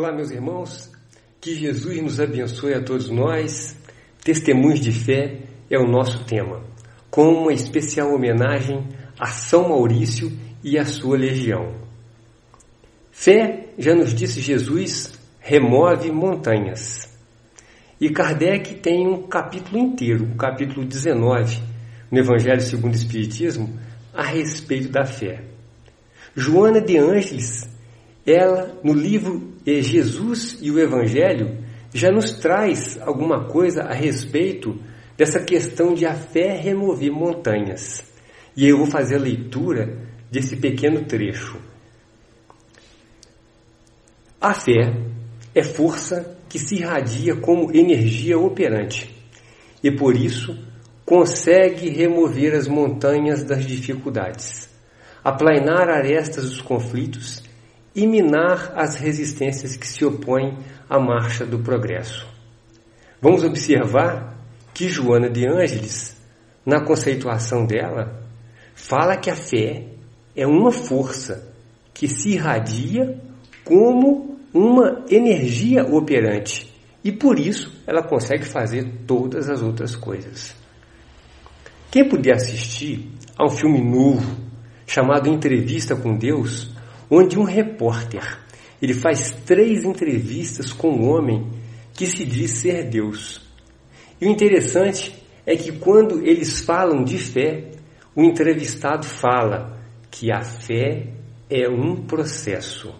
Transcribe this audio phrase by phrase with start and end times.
[0.00, 0.90] Olá, meus irmãos,
[1.42, 3.76] que Jesus nos abençoe a todos nós.
[4.24, 6.64] Testemunhos de fé é o nosso tema,
[7.10, 8.88] com uma especial homenagem
[9.18, 10.32] a São Maurício
[10.64, 11.74] e a sua legião.
[13.10, 17.14] Fé, já nos disse Jesus, remove montanhas.
[18.00, 21.62] E Kardec tem um capítulo inteiro, o capítulo 19,
[22.10, 23.78] no Evangelho segundo o Espiritismo,
[24.14, 25.44] a respeito da fé.
[26.34, 27.68] Joana de Ângeles,
[28.26, 31.58] ela, no livro Jesus e o Evangelho,
[31.92, 34.78] já nos traz alguma coisa a respeito
[35.16, 38.04] dessa questão de a fé remover montanhas.
[38.56, 39.98] E eu vou fazer a leitura
[40.30, 41.58] desse pequeno trecho.
[44.40, 44.94] A fé
[45.54, 49.14] é força que se irradia como energia operante
[49.82, 50.56] e por isso
[51.04, 54.68] consegue remover as montanhas das dificuldades,
[55.22, 57.42] aplainar arestas dos conflitos
[57.94, 62.26] e minar as resistências que se opõem à marcha do progresso.
[63.20, 64.38] Vamos observar
[64.72, 66.16] que Joana de Ângeles,
[66.64, 68.22] na conceituação dela,
[68.74, 69.86] fala que a fé
[70.34, 71.52] é uma força
[71.92, 73.20] que se irradia
[73.64, 76.72] como uma energia operante
[77.04, 80.54] e por isso ela consegue fazer todas as outras coisas.
[81.90, 84.36] Quem puder assistir a um filme novo
[84.86, 86.70] chamado Entrevista com Deus,
[87.10, 88.38] onde um repórter
[88.80, 91.46] ele faz três entrevistas com um homem
[91.92, 93.42] que se diz ser Deus.
[94.20, 97.72] E o interessante é que quando eles falam de fé,
[98.16, 99.78] o entrevistado fala
[100.10, 101.08] que a fé
[101.48, 102.94] é um processo.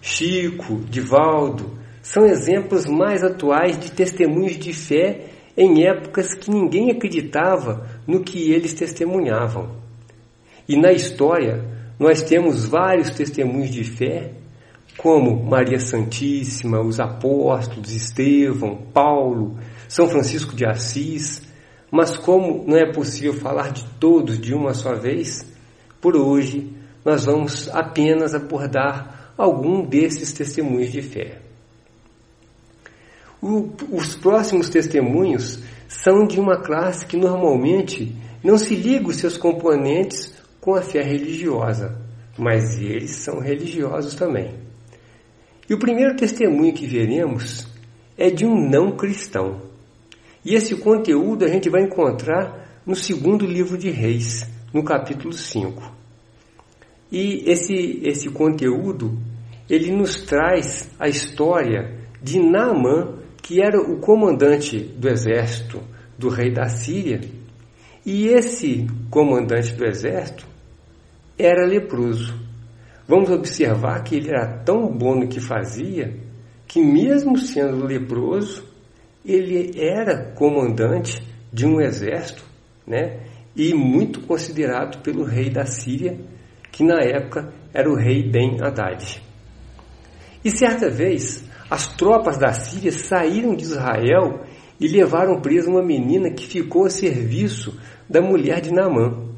[0.00, 7.86] Chico, Divaldo, são exemplos mais atuais de testemunhos de fé em épocas que ninguém acreditava
[8.06, 9.76] no que eles testemunhavam.
[10.68, 11.64] E na história,
[11.98, 14.32] nós temos vários testemunhos de fé,
[14.96, 19.56] como Maria Santíssima, os apóstolos, Estevão, Paulo,
[19.88, 21.42] São Francisco de Assis,
[21.90, 25.46] mas como não é possível falar de todos de uma só vez,
[26.00, 26.72] por hoje
[27.04, 31.38] nós vamos apenas abordar algum desses testemunhos de fé.
[33.40, 35.58] O, os próximos testemunhos
[35.88, 40.31] são de uma classe que normalmente não se liga os seus componentes
[40.62, 41.98] com a fé religiosa,
[42.38, 44.54] mas eles são religiosos também.
[45.68, 47.66] E o primeiro testemunho que veremos
[48.16, 49.60] é de um não cristão.
[50.44, 55.82] E esse conteúdo a gente vai encontrar no segundo livro de Reis, no capítulo 5.
[57.10, 59.18] E esse, esse conteúdo,
[59.68, 65.80] ele nos traz a história de Naamã, que era o comandante do exército
[66.16, 67.20] do rei da Síria,
[68.06, 70.51] e esse comandante do exército
[71.38, 72.34] era leproso.
[73.06, 76.16] Vamos observar que ele era tão bom no que fazia
[76.66, 78.64] que, mesmo sendo leproso,
[79.24, 81.20] ele era comandante
[81.52, 82.44] de um exército,
[82.86, 83.20] né?
[83.54, 86.18] E muito considerado pelo rei da Síria,
[86.70, 89.22] que na época era o rei Ben Haddad.
[90.44, 94.40] E certa vez, as tropas da Síria saíram de Israel
[94.80, 97.78] e levaram presa uma menina que ficou a serviço
[98.08, 99.28] da mulher de Naamã.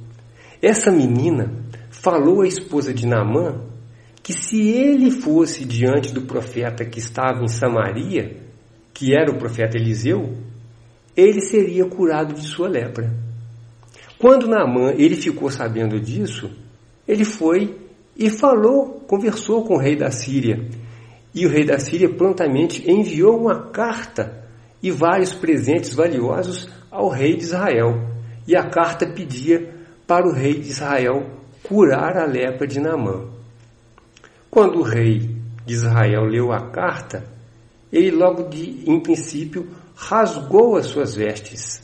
[0.63, 1.53] Essa menina
[2.01, 3.61] falou à esposa de Naamã
[4.23, 8.39] que se ele fosse diante do profeta que estava em Samaria,
[8.93, 10.35] que era o profeta Eliseu,
[11.17, 13.13] ele seria curado de sua lepra.
[14.19, 16.51] Quando Naamã ele ficou sabendo disso,
[17.07, 17.77] ele foi
[18.17, 20.65] e falou, conversou com o rei da Síria.
[21.35, 24.45] E o rei da Síria prontamente enviou uma carta
[24.83, 28.09] e vários presentes valiosos ao rei de Israel.
[28.47, 29.75] E a carta pedia
[30.07, 33.25] para o rei de Israel curar a lepra de Naamã.
[34.51, 35.31] Quando o rei
[35.65, 37.25] de Israel leu a carta,
[37.91, 39.67] ele logo de em princípio
[39.97, 41.83] rasgou as suas vestes,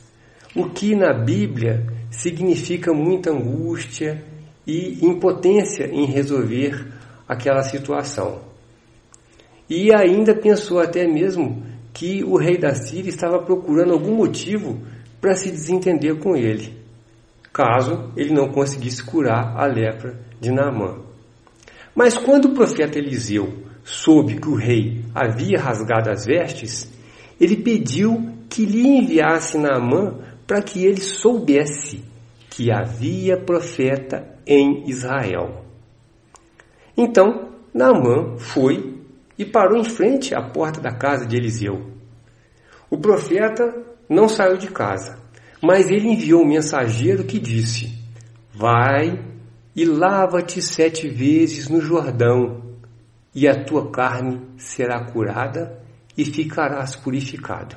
[0.55, 4.23] o que na Bíblia significa muita angústia
[4.67, 6.87] e impotência em resolver
[7.27, 8.43] aquela situação.
[9.69, 14.79] E ainda pensou até mesmo que o rei da Síria estava procurando algum motivo
[15.21, 16.80] para se desentender com ele
[17.53, 20.99] caso ele não conseguisse curar a lepra de Naamã.
[21.95, 26.91] Mas quando o profeta Eliseu soube que o rei havia rasgado as vestes,
[27.41, 32.05] ele pediu que lhe enviasse Naamã para que ele soubesse
[32.51, 35.65] que havia profeta em Israel.
[36.97, 38.99] Então, Naamã foi
[39.39, 41.87] e parou em frente à porta da casa de Eliseu.
[42.91, 43.73] O profeta
[44.09, 45.20] não saiu de casa,
[45.63, 47.99] mas ele enviou um mensageiro que disse:
[48.55, 49.23] Vai
[49.75, 52.63] e lava-te sete vezes no Jordão,
[53.35, 55.81] e a tua carne será curada
[56.17, 57.77] e ficarás purificado.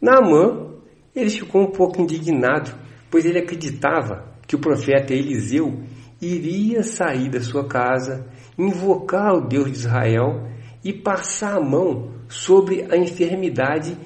[0.00, 0.74] Naamã,
[1.14, 2.72] ele ficou um pouco indignado,
[3.10, 5.82] pois ele acreditava que o profeta Eliseu
[6.20, 8.26] iria sair da sua casa,
[8.58, 10.48] invocar o Deus de Israel
[10.84, 13.96] e passar a mão sobre a enfermidade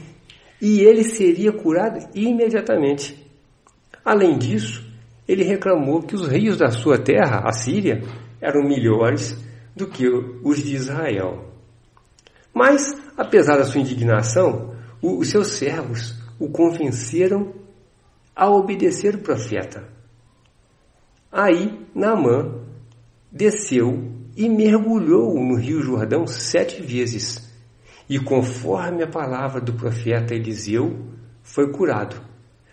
[0.60, 3.16] e ele seria curado imediatamente.
[4.04, 4.84] Além disso,
[5.26, 8.02] ele reclamou que os rios da sua terra, a Síria,
[8.40, 9.36] eram melhores
[9.74, 11.44] do que os de Israel.
[12.52, 17.54] Mas, apesar da sua indignação, os seus servos o convenceram
[18.34, 19.88] a obedecer o profeta.
[21.30, 22.60] Aí Naamã
[23.30, 27.50] desceu e mergulhou no rio Jordão sete vezes,
[28.10, 30.98] e conforme a palavra do profeta Eliseu,
[31.44, 32.20] foi curado.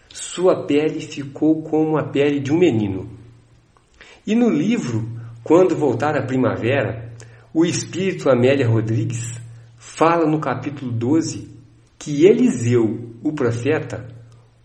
[0.09, 3.07] Sua pele ficou como a pele de um menino.
[4.25, 5.07] E no livro
[5.43, 7.13] Quando Voltar a Primavera,
[7.53, 9.39] o espírito Amélia Rodrigues
[9.77, 11.55] fala no capítulo 12
[11.99, 14.07] que Eliseu, o profeta,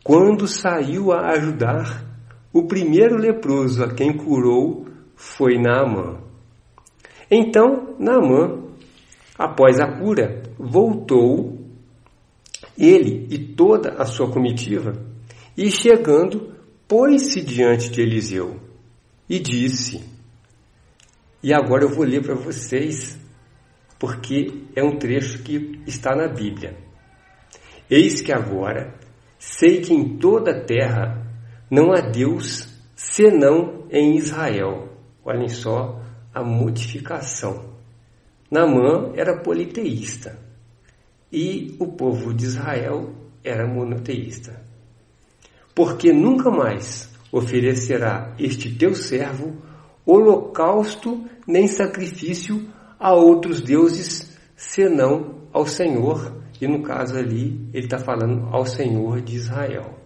[0.03, 2.03] quando saiu a ajudar
[2.51, 6.19] o primeiro leproso a quem curou foi Naamã.
[7.31, 8.63] Então, Naamã,
[9.39, 11.59] após a cura, voltou,
[12.79, 14.93] ele e toda a sua comitiva,
[15.57, 16.55] e chegando,
[16.87, 18.61] pôs-se diante de Eliseu
[19.29, 20.03] e disse:
[21.43, 23.19] E agora eu vou ler para vocês,
[23.99, 26.77] porque é um trecho que está na Bíblia.
[27.91, 28.95] Eis que agora
[29.39, 31.27] sei que em toda a terra
[31.71, 34.89] não há Deus senão em Israel.
[35.25, 36.01] Olhem só
[36.33, 37.73] a modificação.
[38.51, 40.52] Namã era politeísta
[41.33, 43.11] e o povo de Israel
[43.43, 44.63] era monoteísta.
[45.75, 49.57] Porque nunca mais oferecerá este teu servo
[50.05, 52.69] holocausto nem sacrifício
[52.99, 59.21] a outros deuses, senão ao Senhor, e no caso ali ele está falando ao Senhor
[59.21, 59.99] de Israel.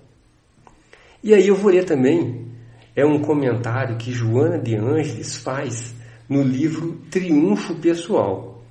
[1.23, 2.47] E aí eu vou ler também,
[2.95, 5.95] é um comentário que Joana de Ângeles faz
[6.29, 8.63] no livro Triunfo Pessoal.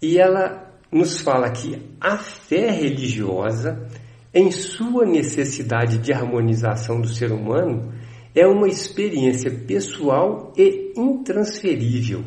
[0.00, 0.65] E ela
[0.96, 3.86] nos fala que a fé religiosa,
[4.32, 7.92] em sua necessidade de harmonização do ser humano,
[8.34, 12.24] é uma experiência pessoal e intransferível,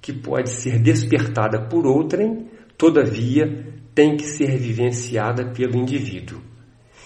[0.00, 6.40] que pode ser despertada por outrem, todavia tem que ser vivenciada pelo indivíduo.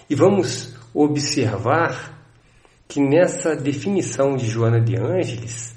[0.09, 2.27] E vamos observar
[2.87, 5.75] que nessa definição de Joana de Ângeles,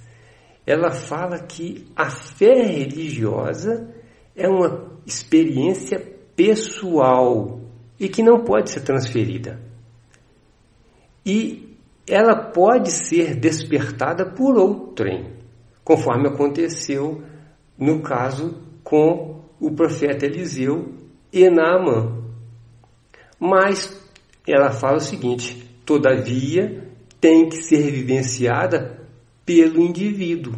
[0.66, 3.97] ela fala que a fé religiosa
[4.38, 6.00] é uma experiência
[6.36, 7.60] pessoal
[8.00, 9.60] e que não pode ser transferida.
[11.26, 11.76] E
[12.08, 15.34] ela pode ser despertada por outrem,
[15.84, 17.24] conforme aconteceu
[17.78, 20.94] no caso com o profeta Eliseu
[21.34, 22.24] e Naamã.
[23.40, 24.00] Mas
[24.48, 26.88] ela fala o seguinte: todavia
[27.20, 29.04] tem que ser vivenciada
[29.46, 30.54] pelo indivíduo,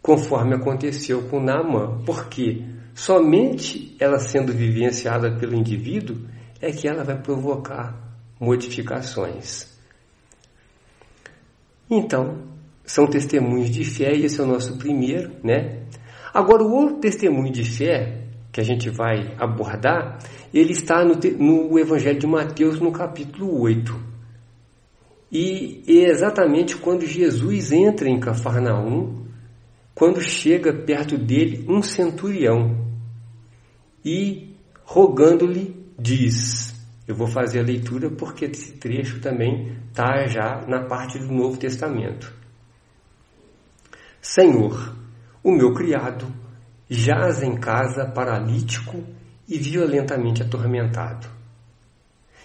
[0.00, 2.02] conforme aconteceu com Naamã.
[2.04, 2.64] Porque
[2.96, 6.16] somente ela sendo vivenciada pelo indivíduo
[6.62, 7.94] é que ela vai provocar
[8.40, 9.68] modificações.
[11.90, 12.38] Então,
[12.84, 15.82] são testemunhos de fé e esse é o nosso primeiro, né?
[16.32, 20.18] Agora, o outro testemunho de fé que a gente vai abordar,
[20.52, 23.94] ele está no, no Evangelho de Mateus, no capítulo 8.
[25.30, 29.26] E é exatamente quando Jesus entra em Cafarnaum,
[29.94, 32.85] quando chega perto dele um centurião
[34.06, 40.84] e, rogando-lhe, diz: Eu vou fazer a leitura porque esse trecho também está já na
[40.84, 42.32] parte do Novo Testamento.
[44.22, 44.94] Senhor,
[45.42, 46.26] o meu criado
[46.88, 49.02] jaz em casa paralítico
[49.48, 51.26] e violentamente atormentado.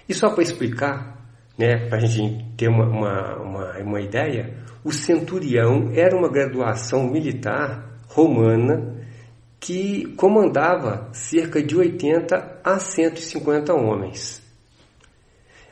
[0.10, 1.24] E só para explicar,
[1.58, 7.08] né, para a gente ter uma, uma, uma, uma ideia, o centurião era uma graduação
[7.08, 9.01] militar romana
[9.62, 14.42] que comandava cerca de 80 a 150 homens.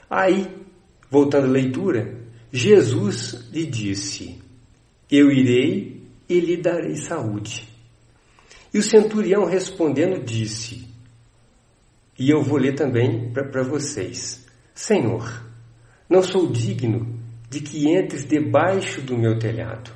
[0.07, 0.47] Aí,
[1.09, 2.15] voltando à leitura,
[2.53, 4.39] Jesus lhe disse:
[5.09, 7.67] Eu irei e lhe darei saúde.
[8.71, 10.87] E o centurião respondendo disse,
[12.19, 15.43] e eu vou ler também para vocês: Senhor,
[16.07, 17.17] não sou digno
[17.49, 19.91] de que entres debaixo do meu telhado,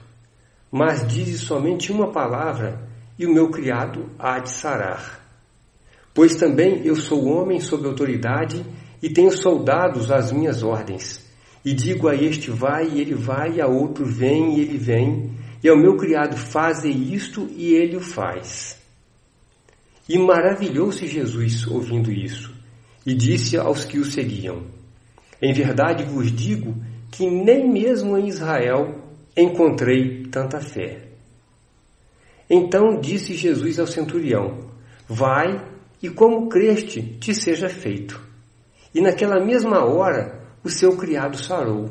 [0.71, 5.21] mas dizes somente uma palavra e o meu criado há de sarar.
[6.13, 8.63] Pois também eu sou homem sob autoridade
[9.01, 11.23] e tenho soldados às minhas ordens.
[11.65, 15.31] E digo a este vai e ele vai, a outro vem e ele vem,
[15.63, 18.77] e ao meu criado faze isto, e ele o faz.
[20.07, 22.53] E maravilhou-se Jesus ouvindo isso,
[23.05, 24.63] e disse aos que o seguiam:
[25.41, 26.75] Em verdade vos digo
[27.09, 29.01] que nem mesmo em Israel
[29.35, 31.02] encontrei tanta fé.
[32.55, 34.69] Então disse Jesus ao centurião:
[35.09, 35.59] Vai
[36.03, 38.21] e como creste te seja feito.
[38.93, 41.89] E naquela mesma hora o seu criado sarou.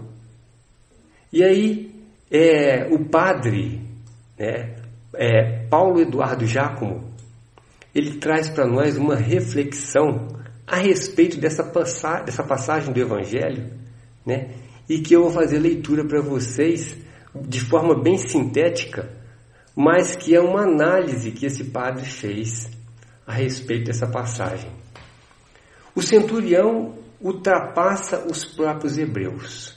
[1.32, 1.92] E aí
[2.30, 3.80] é, o padre,
[4.38, 4.76] né,
[5.16, 7.10] é, Paulo Eduardo Giacomo,
[7.92, 10.28] ele traz para nós uma reflexão
[10.64, 13.68] a respeito dessa, passa dessa passagem do Evangelho,
[14.24, 14.54] né,
[14.88, 16.96] e que eu vou fazer leitura para vocês
[17.34, 19.21] de forma bem sintética,
[19.74, 22.70] mas que é uma análise que esse padre fez
[23.26, 24.70] a respeito dessa passagem.
[25.94, 29.76] O centurião ultrapassa os próprios hebreus.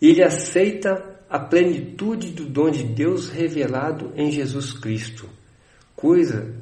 [0.00, 5.28] Ele aceita a plenitude do dom de Deus revelado em Jesus Cristo,
[5.96, 6.54] coisa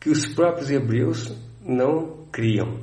[0.00, 1.32] que os próprios hebreus
[1.64, 2.80] não criam.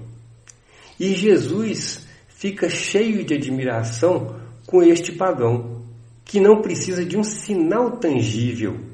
[1.00, 5.84] E Jesus fica cheio de admiração com este pagão,
[6.24, 8.91] que não precisa de um sinal tangível,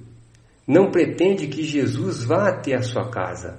[0.68, 3.58] não pretende que Jesus vá até a sua casa,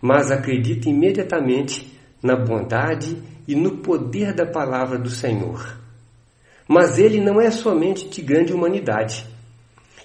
[0.00, 5.78] mas acredita imediatamente na bondade e no poder da palavra do Senhor.
[6.68, 9.26] Mas ele não é somente de grande humanidade.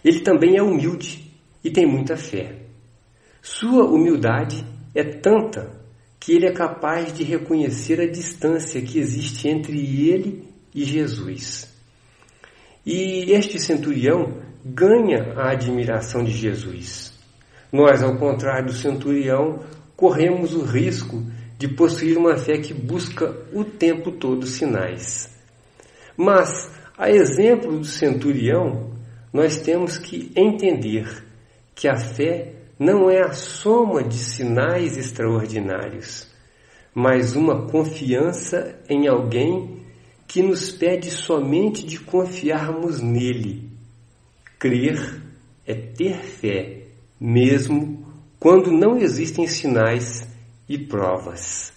[0.03, 1.31] Ele também é humilde
[1.63, 2.55] e tem muita fé.
[3.41, 5.79] Sua humildade é tanta
[6.19, 9.77] que ele é capaz de reconhecer a distância que existe entre
[10.09, 10.43] ele
[10.75, 11.73] e Jesus.
[12.85, 17.13] E este centurião ganha a admiração de Jesus.
[17.71, 19.59] Nós, ao contrário do centurião,
[19.95, 21.23] corremos o risco
[21.57, 25.29] de possuir uma fé que busca o tempo todo sinais.
[26.15, 28.91] Mas, a exemplo do centurião,
[29.31, 31.23] nós temos que entender
[31.75, 36.27] que a fé não é a soma de sinais extraordinários,
[36.93, 39.85] mas uma confiança em alguém
[40.27, 43.68] que nos pede somente de confiarmos nele.
[44.59, 45.21] Crer
[45.65, 46.83] é ter fé,
[47.17, 48.05] mesmo
[48.37, 50.27] quando não existem sinais
[50.67, 51.71] e provas.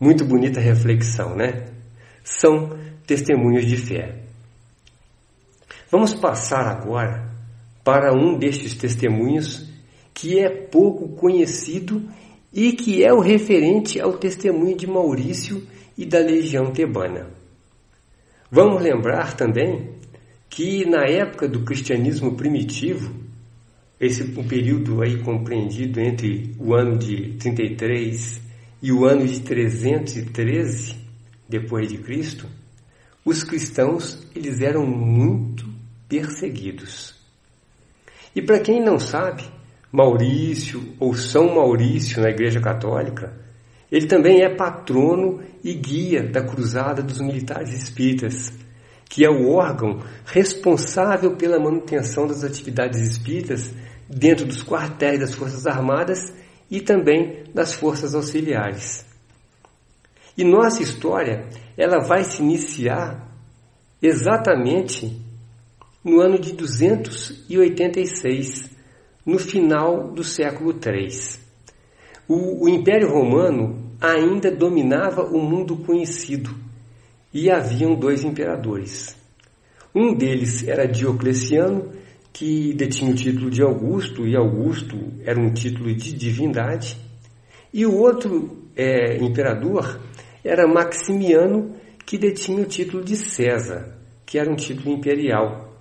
[0.00, 1.66] Muito bonita reflexão, né?
[2.24, 4.22] São testemunhos de fé.
[5.90, 7.30] Vamos passar agora
[7.84, 9.68] para um destes testemunhos
[10.14, 12.02] que é pouco conhecido
[12.50, 15.66] e que é o referente ao testemunho de Maurício
[15.98, 17.28] e da legião tebana.
[18.50, 19.99] Vamos lembrar também
[20.50, 23.14] que na época do cristianismo primitivo,
[24.00, 28.40] esse um período aí compreendido entre o ano de 33
[28.82, 30.96] e o ano de 313
[31.48, 32.46] depois de Cristo,
[33.24, 35.68] os cristãos eles eram muito
[36.08, 37.14] perseguidos.
[38.34, 39.44] E para quem não sabe,
[39.92, 43.38] Maurício ou São Maurício na Igreja Católica,
[43.90, 48.52] ele também é patrono e guia da Cruzada dos Militares Espíritas,
[49.10, 53.74] que é o órgão responsável pela manutenção das atividades espíritas
[54.08, 56.32] dentro dos quartéis das Forças Armadas
[56.70, 59.04] e também das Forças Auxiliares.
[60.38, 63.28] E nossa história, ela vai se iniciar
[64.00, 65.20] exatamente
[66.04, 68.70] no ano de 286,
[69.26, 71.40] no final do século III.
[72.28, 76.69] O, o Império Romano ainda dominava o mundo conhecido
[77.32, 79.16] e haviam dois imperadores.
[79.94, 81.92] Um deles era Diocleciano,
[82.32, 86.96] que detinha o título de Augusto, e Augusto era um título de divindade,
[87.72, 90.00] e o outro é, imperador
[90.44, 91.74] era Maximiano,
[92.06, 95.76] que detinha o título de César, que era um título imperial.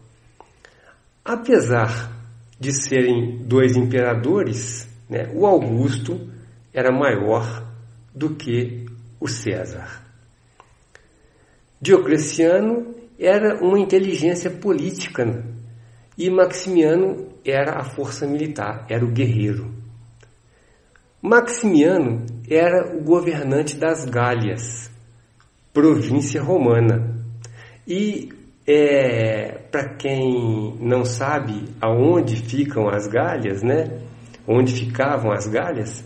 [1.24, 2.12] Apesar
[2.60, 6.30] de serem dois imperadores, né, o Augusto
[6.74, 7.66] era maior
[8.14, 8.86] do que
[9.20, 10.09] o César.
[11.82, 15.44] Diocleciano era uma inteligência política
[16.18, 19.74] e Maximiano era a força militar, era o guerreiro.
[21.22, 24.90] Maximiano era o governante das Gálias,
[25.74, 27.16] província romana.
[27.88, 28.30] E
[28.68, 34.02] é, para quem não sabe aonde ficam as Gálias, né?
[34.48, 36.04] Onde ficavam as Gálias,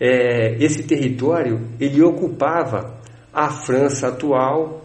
[0.00, 2.98] é, esse território ele ocupava
[3.32, 4.84] a França atual,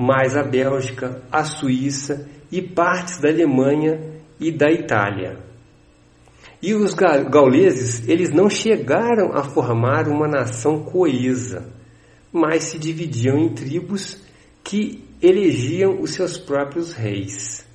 [0.00, 4.00] mais a Bélgica, a Suíça e partes da Alemanha
[4.40, 5.38] e da Itália.
[6.62, 11.70] E os gauleses, eles não chegaram a formar uma nação coesa,
[12.32, 14.16] mas se dividiam em tribos
[14.64, 17.66] que elegiam os seus próprios reis.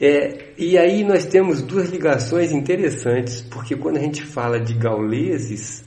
[0.00, 5.84] É, e aí nós temos duas ligações interessantes, porque quando a gente fala de gauleses,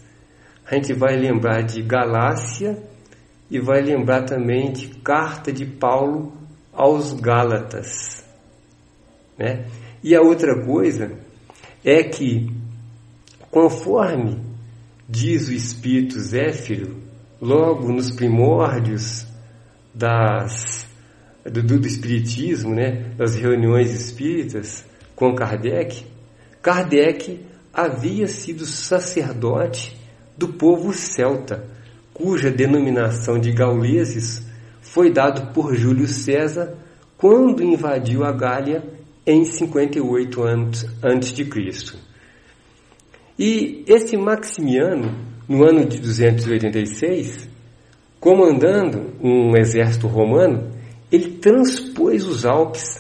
[0.64, 2.78] a gente vai lembrar de Galácia
[3.50, 6.34] e vai lembrar também de carta de Paulo
[6.74, 8.24] aos Gálatas.
[9.38, 9.66] Né?
[10.04, 11.12] E a outra coisa
[11.84, 12.52] é que,
[13.50, 14.42] conforme
[15.08, 16.98] diz o Espírito Zéfiro,
[17.42, 19.26] logo nos primórdios
[19.94, 20.88] das,
[21.44, 24.86] do, do Espiritismo, né, das reuniões espíritas
[25.16, 26.06] com Kardec,
[26.62, 29.96] Kardec havia sido sacerdote
[30.38, 31.66] do povo celta,
[32.18, 34.42] cuja denominação de gauleses
[34.82, 36.76] foi dado por Júlio César
[37.16, 38.84] quando invadiu a Gália
[39.26, 41.96] em 58 anos antes de Cristo.
[43.38, 45.16] E esse Maximiano,
[45.48, 47.48] no ano de 286,
[48.20, 50.72] comandando um exército romano,
[51.12, 53.00] ele transpôs os Alpes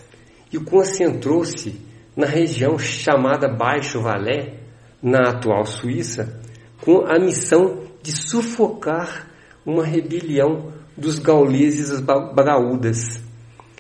[0.53, 1.81] e concentrou-se
[2.15, 4.53] na região chamada Baixo Valais,
[5.01, 6.39] na atual Suíça,
[6.81, 9.27] com a missão de sufocar
[9.65, 13.19] uma rebelião dos gauleses bagaúdas.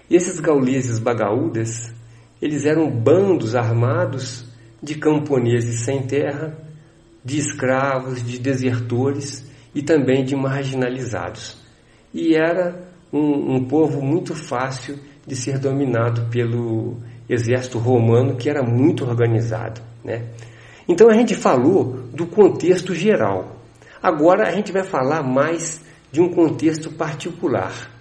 [0.09, 1.93] E esses gauleses bagaúdas,
[2.41, 4.45] eles eram bandos armados
[4.83, 6.57] de camponeses sem terra,
[7.23, 11.63] de escravos, de desertores e também de marginalizados.
[12.13, 16.97] E era um, um povo muito fácil de ser dominado pelo
[17.29, 19.79] exército romano, que era muito organizado.
[20.03, 20.25] Né?
[20.85, 23.56] Então a gente falou do contexto geral.
[24.07, 25.81] Agora a gente vai falar mais
[26.13, 27.91] de um contexto particular.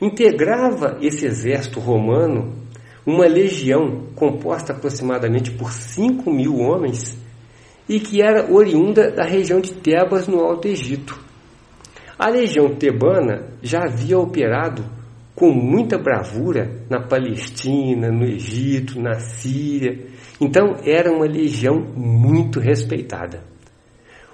[0.00, 2.54] Integrava esse exército romano
[3.04, 7.18] uma legião composta aproximadamente por 5 mil homens
[7.86, 11.20] e que era oriunda da região de Tebas, no Alto Egito.
[12.18, 14.82] A legião tebana já havia operado
[15.34, 19.98] com muita bravura na Palestina, no Egito, na Síria.
[20.40, 23.50] Então era uma legião muito respeitada.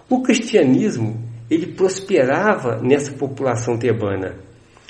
[0.08, 4.36] O cristianismo ele prosperava nessa população tebana,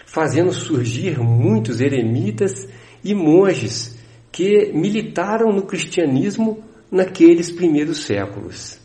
[0.04, 2.68] fazendo surgir muitos eremitas
[3.02, 3.98] e monges
[4.30, 8.78] que militaram no cristianismo naqueles primeiros séculos.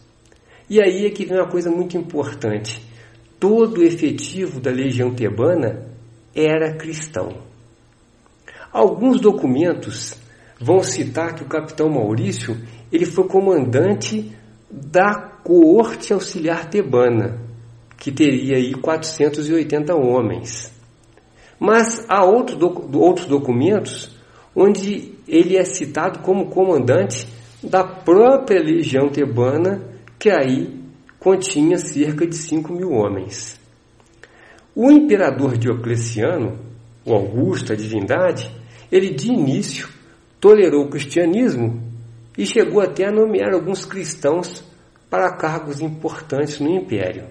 [0.70, 2.82] E aí é que vem uma coisa muito importante.
[3.38, 5.86] Todo o efetivo da legião tebana
[6.34, 7.40] era cristão.
[8.72, 10.16] Alguns documentos
[10.60, 12.58] vão citar que o capitão Maurício
[12.92, 14.32] ele foi comandante
[14.70, 17.40] da coorte auxiliar tebana,
[17.98, 20.72] que teria aí 480 homens.
[21.60, 22.58] Mas há outro,
[22.98, 24.16] outros documentos
[24.56, 27.28] onde ele é citado como comandante
[27.64, 29.82] da própria legião tebana,
[30.18, 30.82] que aí
[31.20, 33.60] continha cerca de 5 mil homens.
[34.76, 36.58] O imperador Diocleciano,
[37.06, 38.52] o Augusto, a divindade,
[38.92, 39.88] ele de início
[40.40, 41.82] tolerou o cristianismo
[42.38, 44.64] e chegou até a nomear alguns cristãos
[45.12, 47.28] para cargos importantes no império.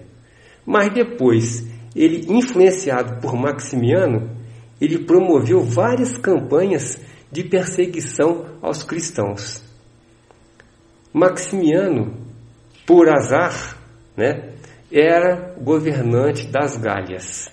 [0.63, 1.65] Mas depois,
[1.95, 4.29] ele influenciado por Maximiano,
[4.79, 9.63] ele promoveu várias campanhas de perseguição aos cristãos.
[11.11, 12.13] Maximiano,
[12.85, 13.77] por azar,
[14.15, 14.53] né,
[14.91, 17.49] era governante das Gálias.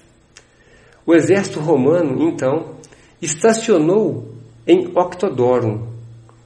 [1.07, 2.77] O exército romano, então,
[3.23, 4.35] estacionou
[4.67, 5.89] em Octodorum,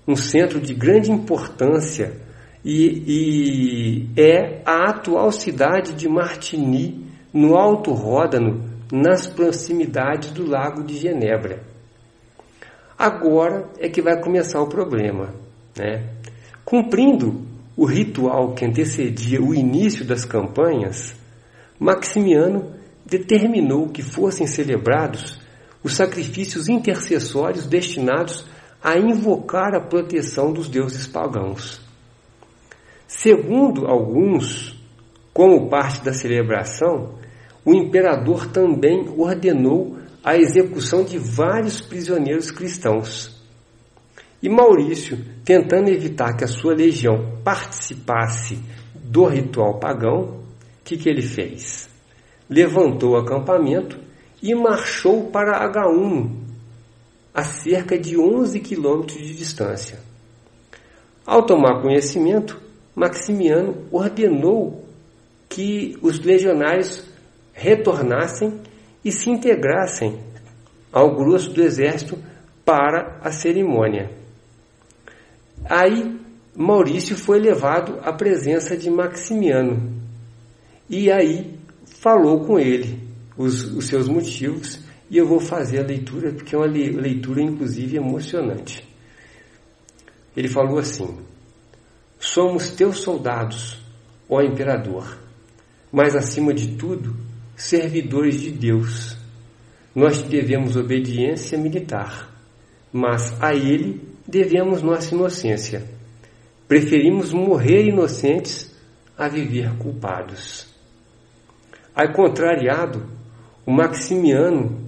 [0.07, 2.23] um centro de grande importância
[2.65, 10.85] e, e é a atual cidade de Martigny, no Alto Ródano, nas proximidades do Lago
[10.85, 11.63] de Genebra.
[12.99, 15.35] Agora é que vai começar o problema.
[15.77, 16.09] Né?
[16.65, 17.43] Cumprindo
[17.77, 21.15] o ritual que antecedia o início das campanhas,
[21.79, 25.41] Maximiano determinou que fossem celebrados
[25.83, 28.47] os sacrifícios intercessórios destinados
[28.81, 31.81] a invocar a proteção dos deuses pagãos.
[33.15, 34.75] Segundo alguns,
[35.35, 37.15] como parte da celebração,
[37.63, 43.39] o imperador também ordenou a execução de vários prisioneiros cristãos.
[44.43, 48.59] E Maurício, tentando evitar que a sua legião participasse
[48.95, 50.41] do ritual pagão,
[50.81, 51.91] o que, que ele fez?
[52.49, 54.01] Levantou o acampamento
[54.43, 56.31] e marchou para H1,
[57.33, 60.01] a cerca de 11 quilômetros de distância.
[61.25, 62.62] Ao tomar conhecimento,
[62.95, 64.85] Maximiano ordenou
[65.49, 67.05] que os legionários
[67.53, 68.61] retornassem
[69.05, 70.21] e se integrassem
[70.93, 72.19] ao grosso do exército
[72.65, 74.11] para a cerimônia.
[75.65, 76.21] Aí
[76.55, 80.01] Maurício foi levado à presença de Maximiano
[80.89, 81.59] e aí
[82.01, 82.99] falou com ele
[83.37, 87.97] os, os seus motivos e eu vou fazer a leitura porque é uma leitura inclusive
[87.97, 88.87] emocionante.
[90.37, 91.19] ele falou assim:
[92.25, 93.83] Somos teus soldados,
[94.29, 95.19] ó imperador,
[95.91, 97.17] mas acima de tudo,
[97.57, 99.17] servidores de Deus.
[99.93, 102.33] Nós devemos obediência militar,
[102.93, 105.85] mas a ele devemos nossa inocência.
[106.69, 108.73] Preferimos morrer inocentes
[109.19, 110.73] a viver culpados.
[111.93, 113.05] Aí, contrariado,
[113.67, 114.81] o Maximiano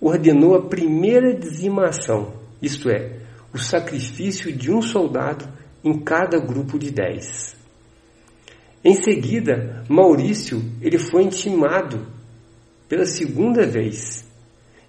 [0.00, 3.18] ordenou a primeira dizimação, isto é,
[3.52, 7.56] o sacrifício de um soldado em cada grupo de dez.
[8.84, 12.06] Em seguida, Maurício ele foi intimado
[12.88, 14.26] pela segunda vez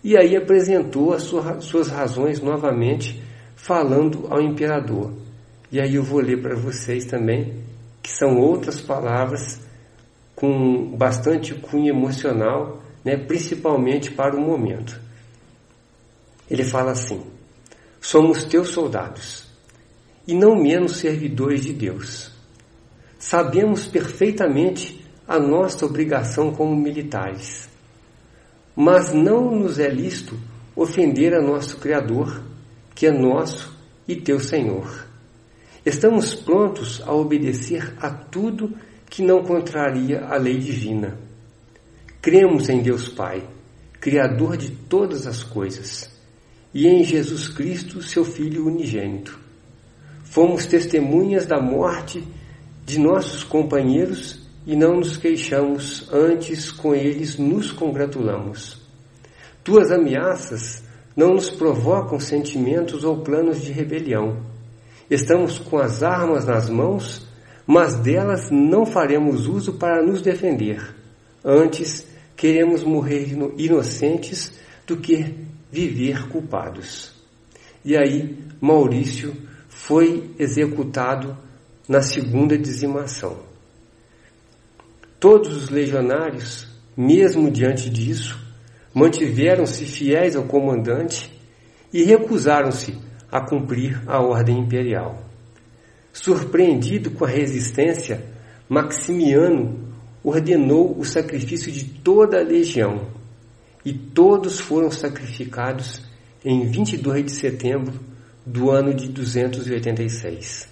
[0.03, 3.21] e aí apresentou as suas razões novamente,
[3.55, 5.13] falando ao imperador.
[5.71, 7.61] E aí eu vou ler para vocês também,
[8.01, 9.61] que são outras palavras
[10.35, 14.99] com bastante cunho emocional, né, principalmente para o momento.
[16.49, 17.21] Ele fala assim:
[18.01, 19.40] Somos teus soldados,
[20.31, 22.31] e não menos servidores de Deus.
[23.19, 27.67] Sabemos perfeitamente a nossa obrigação como militares,
[28.73, 30.39] mas não nos é lícito
[30.73, 32.41] ofender a nosso Criador,
[32.95, 35.05] que é nosso e teu Senhor.
[35.85, 38.73] Estamos prontos a obedecer a tudo
[39.09, 41.19] que não contraria a lei divina.
[42.21, 43.43] Cremos em Deus Pai,
[43.99, 46.09] Criador de todas as coisas,
[46.73, 49.50] e em Jesus Cristo, seu Filho unigênito.
[50.31, 52.27] Fomos testemunhas da morte
[52.83, 58.81] de nossos companheiros e não nos queixamos, antes com eles nos congratulamos.
[59.63, 60.83] Tuas ameaças
[61.15, 64.37] não nos provocam sentimentos ou planos de rebelião.
[65.09, 67.29] Estamos com as armas nas mãos
[67.65, 70.93] mas delas não faremos uso para nos defender.
[71.43, 74.51] Antes, queremos morrer inocentes
[74.85, 75.35] do que
[75.71, 77.13] viver culpados.
[77.85, 79.33] E aí, Maurício
[79.71, 81.35] foi executado
[81.87, 83.39] na segunda dizimação.
[85.19, 88.37] Todos os legionários, mesmo diante disso,
[88.93, 91.31] mantiveram-se fiéis ao comandante
[91.91, 92.97] e recusaram-se
[93.31, 95.23] a cumprir a ordem imperial.
[96.11, 98.25] Surpreendido com a resistência,
[98.67, 99.89] Maximiano
[100.23, 103.07] ordenou o sacrifício de toda a legião,
[103.83, 106.01] e todos foram sacrificados
[106.43, 108.10] em 22 de setembro
[108.45, 110.67] do ano de 286.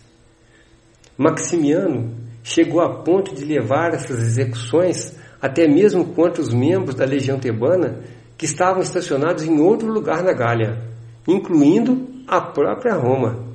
[1.18, 7.40] Maximiano chegou a ponto de levar essas execuções até mesmo contra os membros da legião
[7.40, 8.02] tebana
[8.38, 10.82] que estavam estacionados em outro lugar na Gália,
[11.28, 13.50] incluindo a própria Roma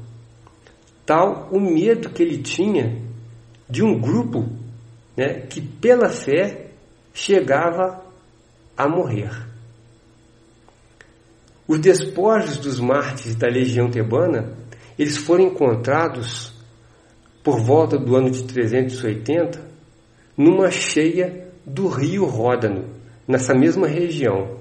[1.06, 3.02] tal o medo que ele tinha
[3.68, 4.48] de um grupo
[5.16, 6.70] né, que pela fé
[7.12, 8.02] chegava
[8.76, 9.30] a morrer.
[11.66, 14.52] Os despojos dos mártires da legião tebana,
[14.98, 16.52] eles foram encontrados
[17.42, 19.60] por volta do ano de 380
[20.36, 22.84] numa cheia do rio Ródano,
[23.26, 24.58] nessa mesma região.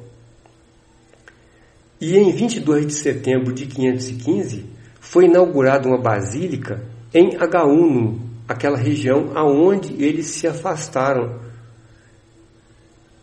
[1.99, 4.65] E em 22 de setembro de 515,
[4.99, 6.81] foi inaugurada uma basílica
[7.13, 11.39] em Agaúno, aquela região aonde eles se afastaram.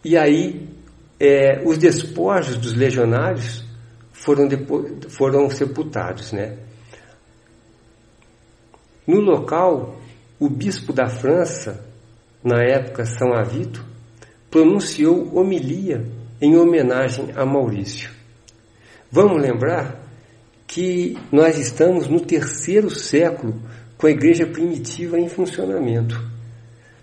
[0.05, 0.69] E aí
[1.19, 3.70] é, os despojos dos legionários
[4.21, 4.49] foram,
[5.09, 6.33] foram sepultados.
[6.33, 6.59] Né?
[9.07, 9.97] No local,
[10.39, 11.85] o bispo da França,
[12.45, 13.85] na época São Avito,
[14.51, 16.07] pronunciou homilia
[16.41, 18.11] em homenagem a Maurício.
[19.11, 20.01] Vamos lembrar
[20.67, 23.61] que nós estamos no terceiro século
[23.99, 26.21] com a igreja primitiva em funcionamento.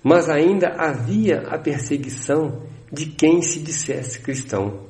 [0.04, 4.87] Mas ainda havia a perseguição de quem se dissesse cristão.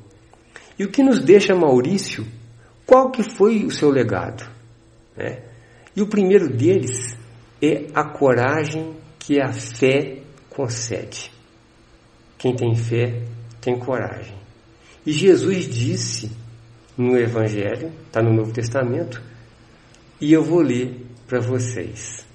[0.78, 2.26] E o que nos deixa Maurício,
[2.86, 4.48] qual que foi o seu legado?
[5.16, 5.42] Né?
[5.96, 7.16] E o primeiro deles
[7.60, 11.30] é a coragem que a fé concede.
[12.38, 13.22] Quem tem fé
[13.60, 14.36] tem coragem.
[15.04, 16.30] E Jesus disse
[16.96, 19.22] no Evangelho, está no Novo Testamento,
[20.20, 22.26] e eu vou ler para vocês.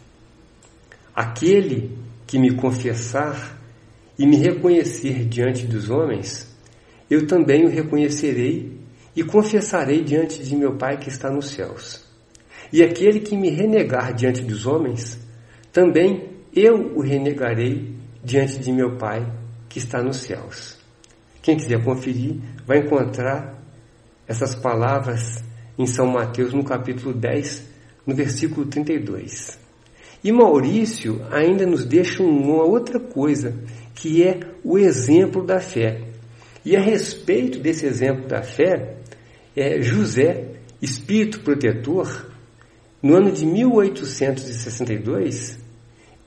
[1.15, 3.59] Aquele que me confessar
[4.17, 6.52] e me reconhecer diante dos homens,
[7.13, 8.71] eu também o reconhecerei
[9.15, 12.03] e confessarei diante de meu Pai que está nos céus.
[12.71, 15.19] E aquele que me renegar diante dos homens,
[15.71, 19.31] também eu o renegarei diante de meu Pai
[19.69, 20.75] que está nos céus.
[21.43, 23.61] Quem quiser conferir, vai encontrar
[24.27, 25.43] essas palavras
[25.77, 27.69] em São Mateus, no capítulo 10,
[28.07, 29.59] no versículo 32.
[30.23, 33.53] E Maurício ainda nos deixa uma outra coisa,
[33.93, 36.12] que é o exemplo da fé.
[36.65, 38.97] E a respeito desse exemplo da fé,
[39.55, 42.31] é, José, espírito protetor,
[43.01, 45.59] no ano de 1862,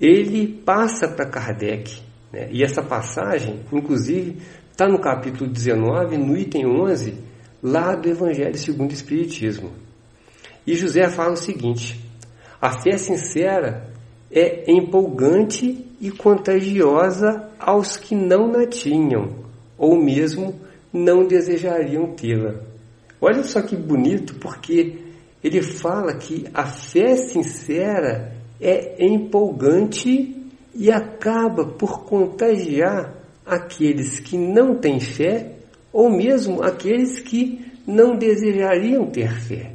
[0.01, 2.01] ele passa para Kardec.
[2.33, 2.49] Né?
[2.53, 4.37] E essa passagem, inclusive,
[4.71, 7.15] está no capítulo 19, no item 11,
[7.63, 9.73] lá do Evangelho segundo o Espiritismo.
[10.67, 11.99] E José fala o seguinte:
[12.61, 13.91] a fé sincera
[14.31, 19.46] é empolgante e contagiosa aos que não na tinham,
[19.79, 20.55] ou mesmo
[20.93, 22.55] não desejariam tê-la.
[23.21, 24.99] Olha só que bonito, porque
[25.43, 30.35] ele fala que a fé sincera é empolgante
[30.75, 35.53] e acaba por contagiar aqueles que não têm fé
[35.93, 39.73] ou mesmo aqueles que não desejariam ter fé.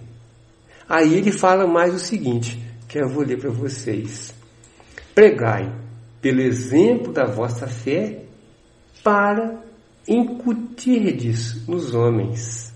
[0.88, 4.34] Aí ele fala mais o seguinte, que eu vou ler para vocês.
[5.16, 5.74] Pregai
[6.22, 8.24] pelo exemplo da vossa fé
[9.04, 9.64] para
[10.08, 12.74] incutirdes nos homens.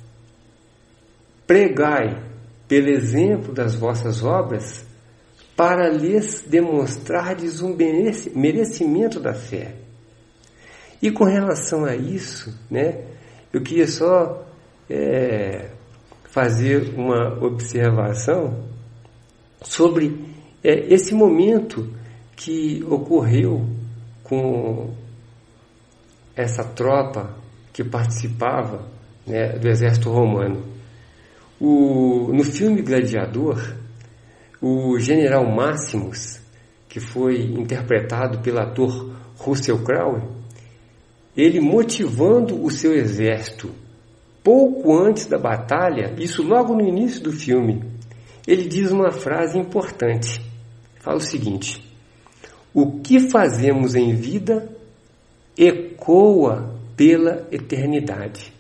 [1.46, 2.24] Pregai
[2.68, 4.86] pelo exemplo das vossas obras
[5.56, 7.76] para lhes demonstrardes um
[8.36, 9.76] merecimento da fé.
[11.02, 13.06] E com relação a isso, né,
[13.54, 14.46] eu queria só
[14.90, 15.70] é,
[16.26, 18.66] fazer uma observação
[19.62, 20.26] sobre
[20.64, 21.90] é, esse momento
[22.36, 23.66] que ocorreu
[24.24, 24.94] com
[26.36, 27.36] essa tropa
[27.72, 28.88] que participava
[29.26, 30.64] né, do exército romano.
[31.60, 33.76] O, no filme Gladiador,
[34.62, 36.40] o general Máximos,
[36.90, 40.22] que foi interpretado pelo ator Russell Crowe,
[41.36, 43.72] ele motivando o seu exército
[44.44, 47.84] pouco antes da batalha, isso logo no início do filme,
[48.48, 50.40] ele diz uma frase importante.
[51.00, 51.84] Fala o seguinte:
[52.74, 54.75] O que fazemos em vida
[55.58, 58.54] ecoa pela eternidade.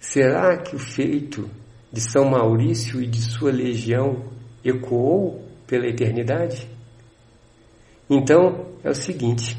[0.00, 1.48] Será que o feito
[1.92, 4.24] de São Maurício e de sua legião
[4.64, 6.68] ecoou pela eternidade?
[8.08, 9.56] Então é o seguinte: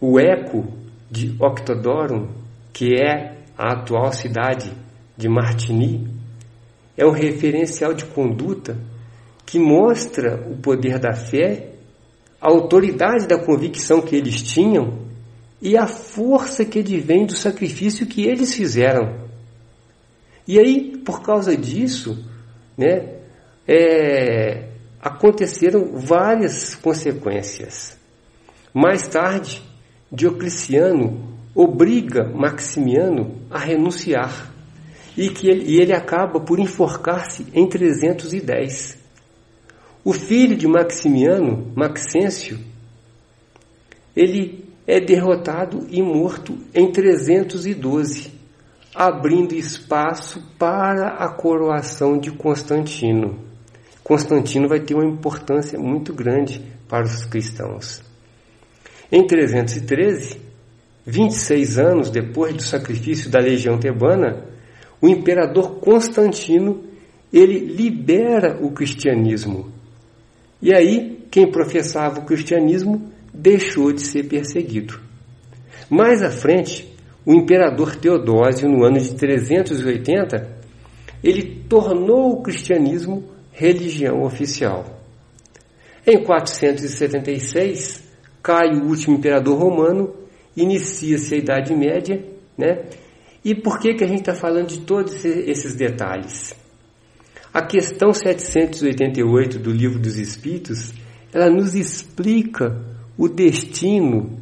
[0.00, 0.66] o eco
[1.10, 2.28] de Octodorum,
[2.72, 4.72] que é a atual cidade
[5.16, 6.06] de Martigny,
[6.96, 8.76] é um referencial de conduta
[9.46, 11.74] que mostra o poder da fé,
[12.40, 15.06] a autoridade da convicção que eles tinham
[15.60, 19.28] e a força que advém do sacrifício que eles fizeram.
[20.46, 22.24] E aí, por causa disso,
[22.76, 23.18] né,
[23.66, 24.68] é,
[25.00, 27.98] aconteceram várias consequências.
[28.72, 29.62] Mais tarde,
[30.10, 34.52] Diocleciano obriga Maximiano a renunciar
[35.16, 38.96] e que ele, e ele acaba por enforcar-se em 310.
[40.08, 42.58] O filho de Maximiano, Maxêncio,
[44.16, 48.32] ele é derrotado e morto em 312,
[48.94, 53.38] abrindo espaço para a coroação de Constantino.
[54.02, 58.02] Constantino vai ter uma importância muito grande para os cristãos.
[59.12, 60.40] Em 313,
[61.04, 64.42] 26 anos depois do sacrifício da legião tebana,
[65.02, 66.82] o imperador Constantino
[67.30, 69.76] ele libera o cristianismo.
[70.60, 74.98] E aí, quem professava o cristianismo deixou de ser perseguido.
[75.88, 76.92] Mais à frente,
[77.24, 80.58] o imperador Teodósio, no ano de 380,
[81.22, 84.84] ele tornou o cristianismo religião oficial.
[86.06, 88.02] Em 476,
[88.42, 90.14] cai o último imperador romano,
[90.56, 92.24] inicia-se a Idade Média,
[92.56, 92.84] né?
[93.44, 96.54] E por que, que a gente está falando de todos esses detalhes?
[97.52, 100.92] A questão 788 do Livro dos Espíritos,
[101.32, 102.78] ela nos explica
[103.16, 104.38] o destino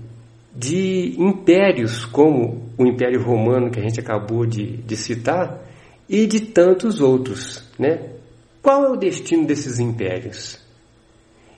[0.55, 5.63] de impérios como o Império Romano que a gente acabou de, de citar
[6.09, 8.15] e de tantos outros, né?
[8.63, 10.59] Qual é o destino desses impérios?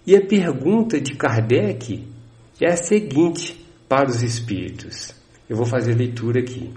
[0.06, 2.06] E a pergunta de Kardec
[2.60, 5.14] é a seguinte para os espíritos.
[5.48, 6.72] Eu vou fazer leitura aqui.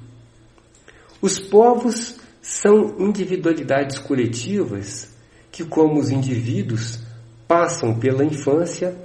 [1.21, 5.15] Os povos são individualidades coletivas
[5.51, 6.99] que, como os indivíduos,
[7.47, 8.95] passam pela infância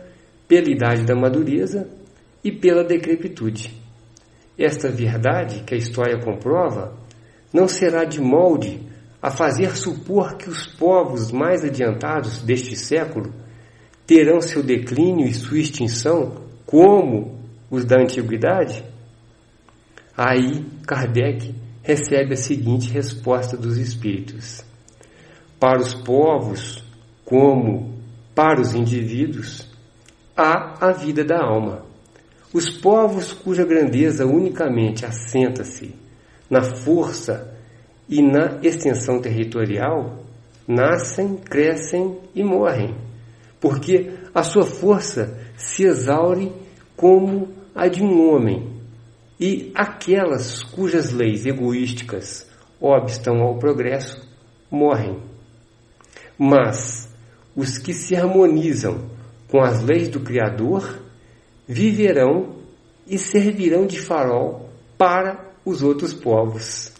[0.48, 1.88] pela idade da madureza
[2.42, 3.74] e pela decrepitude.
[4.58, 6.96] Esta verdade, que a história comprova,
[7.52, 8.80] não será de molde
[9.20, 13.34] a fazer supor que os povos mais adiantados deste século
[14.06, 18.84] terão seu declínio e sua extinção como os da antiguidade?
[20.16, 21.54] Aí Kardec
[21.86, 24.64] recebe a seguinte resposta dos espíritos:
[25.58, 26.84] Para os povos,
[27.24, 27.94] como
[28.34, 29.70] para os indivíduos,
[30.36, 31.86] há a vida da alma.
[32.52, 35.94] Os povos cuja grandeza unicamente assenta-se
[36.50, 37.56] na força
[38.08, 40.24] e na extensão territorial
[40.66, 42.96] nascem, crescem e morrem,
[43.60, 46.52] porque a sua força se exaure
[46.96, 48.75] como a de um homem,
[49.38, 52.48] e aquelas cujas leis egoísticas
[52.80, 54.20] obstam ao progresso
[54.70, 55.20] morrem.
[56.38, 57.08] Mas
[57.54, 59.10] os que se harmonizam
[59.50, 61.00] com as leis do Criador
[61.66, 62.56] viverão
[63.06, 64.68] e servirão de farol
[64.98, 66.92] para os outros povos.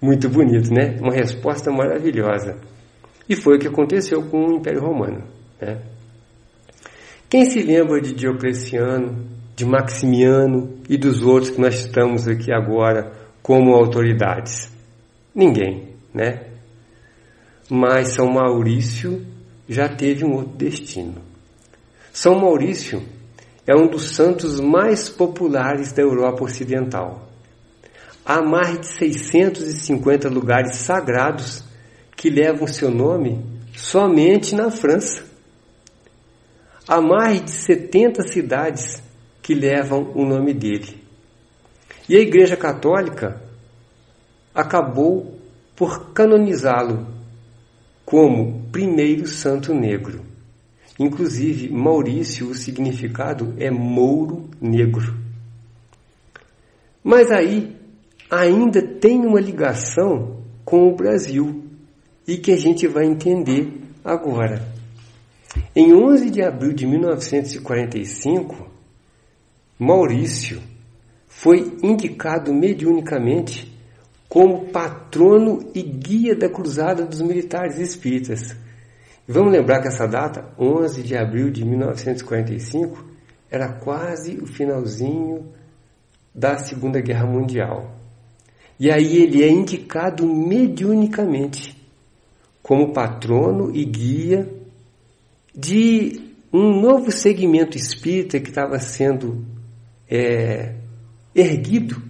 [0.00, 0.98] Muito bonito, né?
[1.00, 2.58] Uma resposta maravilhosa.
[3.28, 5.24] E foi o que aconteceu com o Império Romano.
[5.60, 5.82] Né?
[7.28, 13.10] Quem se lembra de Diocleciano, de Maximiano e dos outros que nós estamos aqui agora
[13.42, 14.70] como autoridades?
[15.34, 16.44] Ninguém, né?
[17.70, 19.24] Mas São Maurício
[19.66, 21.14] já teve um outro destino.
[22.12, 23.02] São Maurício
[23.66, 27.26] é um dos santos mais populares da Europa Ocidental.
[28.24, 31.64] Há mais de 650 lugares sagrados
[32.14, 33.42] que levam seu nome
[33.74, 35.24] somente na França.
[36.86, 39.05] Há mais de 70 cidades
[39.46, 41.00] que levam o nome dele.
[42.08, 43.40] E a Igreja Católica
[44.52, 45.38] acabou
[45.76, 47.06] por canonizá-lo
[48.04, 50.20] como primeiro santo negro.
[50.98, 55.14] Inclusive, Maurício, o significado é mouro negro.
[57.04, 57.76] Mas aí
[58.28, 61.62] ainda tem uma ligação com o Brasil
[62.26, 64.66] e que a gente vai entender agora.
[65.74, 68.74] Em 11 de abril de 1945,
[69.78, 70.62] Maurício
[71.26, 73.70] foi indicado mediunicamente
[74.28, 78.56] como patrono e guia da Cruzada dos Militares Espíritas.
[79.28, 83.04] Vamos lembrar que essa data, 11 de abril de 1945,
[83.50, 85.46] era quase o finalzinho
[86.34, 87.94] da Segunda Guerra Mundial.
[88.78, 91.76] E aí ele é indicado mediunicamente
[92.62, 94.48] como patrono e guia
[95.54, 96.20] de
[96.52, 99.44] um novo segmento espírita que estava sendo
[100.08, 100.74] é,
[101.34, 102.02] erguido,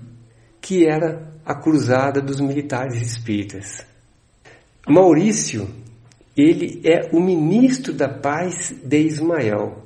[0.61, 3.85] que era a cruzada dos militares espíritas.
[4.89, 5.69] Maurício,
[6.37, 9.85] ele é o ministro da paz de Ismael.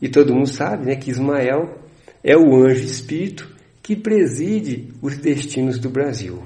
[0.00, 1.78] E todo mundo sabe né, que Ismael
[2.22, 6.42] é o anjo espírito que preside os destinos do Brasil.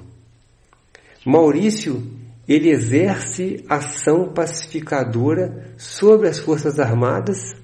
[1.25, 2.03] Maurício
[2.49, 7.55] ele exerce ação pacificadora sobre as Forças Armadas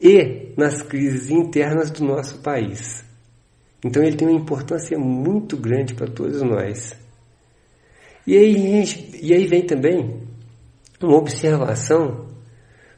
[0.00, 3.04] e nas crises internas do nosso país.
[3.84, 6.96] Então ele tem uma importância muito grande para todos nós.
[8.26, 8.84] E aí,
[9.22, 10.22] e aí vem também
[11.00, 12.26] uma observação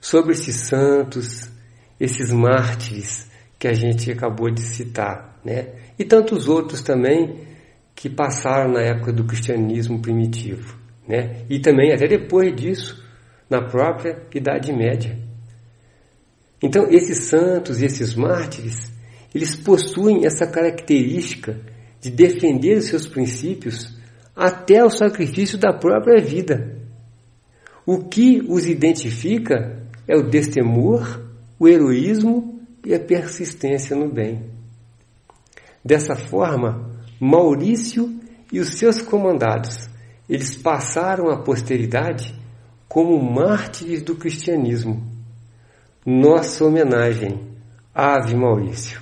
[0.01, 1.51] sobre esses santos,
[2.01, 5.75] esses mártires que a gente acabou de citar, né?
[5.99, 7.41] E tantos outros também
[7.95, 11.47] que passaram na época do cristianismo primitivo né?
[11.49, 13.03] e também até depois disso,
[13.49, 15.19] na própria Idade Média.
[16.63, 18.93] Então, esses santos e esses mártires,
[19.35, 21.61] eles possuem essa característica
[22.01, 23.97] de defender os seus princípios
[24.35, 26.77] até o sacrifício da própria vida.
[27.87, 31.23] O que os identifica é o destemor,
[31.59, 34.51] o heroísmo e a persistência no bem.
[35.85, 36.91] Dessa forma,
[37.21, 38.21] Maurício
[38.53, 39.89] e os seus comandados
[40.29, 42.35] eles passaram à posteridade
[42.87, 45.08] como mártires do cristianismo.
[46.11, 47.39] Nossa homenagem,
[47.95, 48.99] Ave Maurício.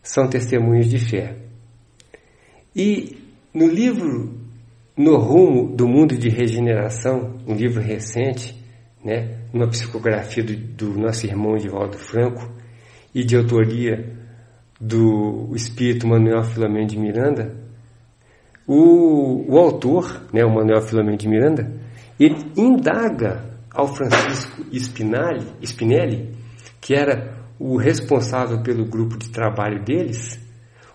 [0.00, 1.38] São testemunhos de fé.
[2.74, 3.18] E
[3.52, 4.32] no livro
[4.96, 8.64] No Rumo do Mundo de Regeneração, um livro recente,
[9.04, 12.48] né, uma psicografia do, do nosso irmão Edivaldo Franco
[13.12, 14.08] e de autoria
[14.80, 17.56] do espírito Manuel Filomeno de Miranda,
[18.68, 21.72] o, o autor, né, o Manuel Filomeno de Miranda,
[22.20, 26.34] ele indaga ao Francisco Spinelli, Spinelli,
[26.80, 30.38] que era o responsável pelo grupo de trabalho deles,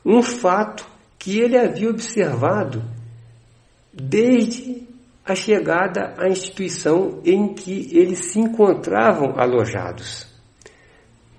[0.03, 0.86] um fato
[1.17, 2.84] que ele havia observado
[3.93, 4.84] desde
[5.26, 10.28] a chegada à instituição em que eles se encontravam alojados.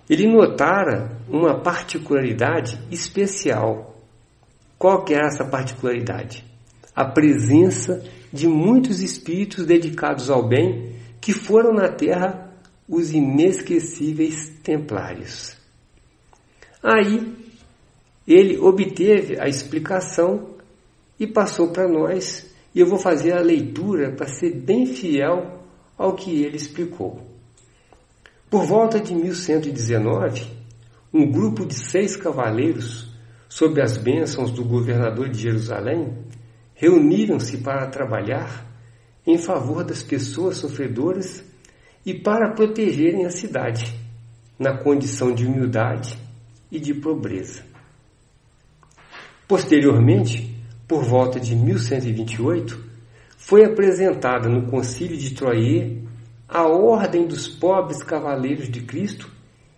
[0.08, 3.96] Ele notara uma particularidade especial
[4.78, 6.44] qual que é essa particularidade?
[6.94, 10.95] A presença de muitos espíritos dedicados ao bem
[11.26, 12.52] que foram na Terra
[12.88, 15.56] os inesquecíveis templários.
[16.80, 17.34] Aí
[18.24, 20.54] ele obteve a explicação
[21.18, 25.64] e passou para nós, e eu vou fazer a leitura para ser bem fiel
[25.98, 27.20] ao que ele explicou.
[28.48, 30.46] Por volta de 1119,
[31.12, 33.12] um grupo de seis cavaleiros
[33.48, 36.18] sob as bênçãos do governador de Jerusalém,
[36.72, 38.75] reuniram-se para trabalhar
[39.26, 41.44] em favor das pessoas sofredoras
[42.04, 43.92] e para protegerem a cidade,
[44.58, 46.16] na condição de humildade
[46.70, 47.64] e de pobreza.
[49.48, 50.54] Posteriormente,
[50.86, 52.84] por volta de 1128,
[53.36, 56.04] foi apresentada no Concílio de Troyes
[56.48, 59.30] a Ordem dos Pobres Cavaleiros de Cristo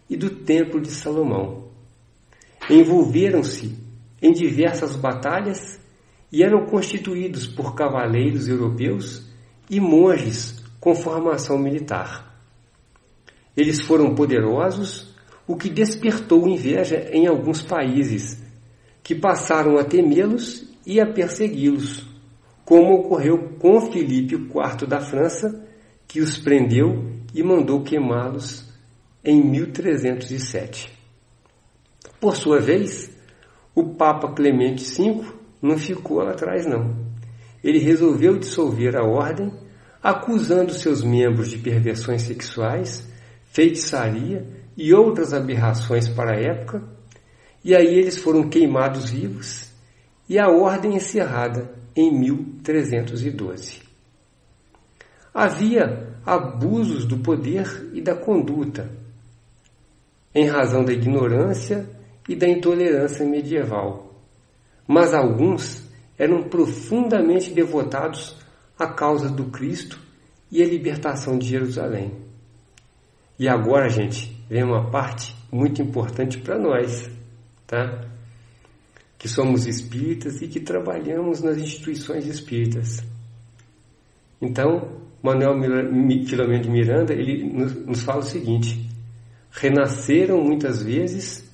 [0.09, 1.68] e do Templo de Salomão.
[2.68, 3.74] Envolveram-se
[4.20, 5.80] em diversas batalhas
[6.30, 9.28] e eram constituídos por cavaleiros europeus
[9.70, 12.28] e monges com formação militar.
[13.56, 15.14] Eles foram poderosos,
[15.46, 18.40] o que despertou inveja em alguns países,
[19.02, 22.06] que passaram a temê-los e a persegui-los,
[22.64, 25.66] como ocorreu com Filipe IV da França,
[26.06, 27.04] que os prendeu
[27.34, 28.64] e mandou queimá-los
[29.24, 30.90] em 1307.
[32.20, 33.10] Por sua vez,
[33.74, 35.24] o Papa Clemente V
[35.60, 37.07] não ficou atrás não.
[37.62, 39.52] Ele resolveu dissolver a ordem,
[40.02, 43.06] acusando seus membros de perversões sexuais,
[43.52, 44.46] feitiçaria
[44.76, 46.82] e outras aberrações para a época,
[47.64, 49.68] e aí eles foram queimados vivos
[50.28, 53.80] e a ordem encerrada em 1312.
[55.32, 58.90] Havia abusos do poder e da conduta,
[60.34, 61.88] em razão da ignorância
[62.28, 64.14] e da intolerância medieval.
[64.86, 65.88] Mas alguns
[66.18, 68.36] eram profundamente devotados
[68.78, 69.98] à causa do Cristo
[70.50, 72.12] e à libertação de Jerusalém.
[73.38, 77.08] E agora, gente, vem uma parte muito importante para nós,
[77.66, 78.04] tá?
[79.16, 83.02] Que somos espíritas e que trabalhamos nas instituições espíritas.
[84.40, 85.54] Então, Manuel
[86.26, 87.44] Filomeno de Miranda, ele
[87.86, 88.88] nos fala o seguinte:
[89.50, 91.48] renasceram muitas vezes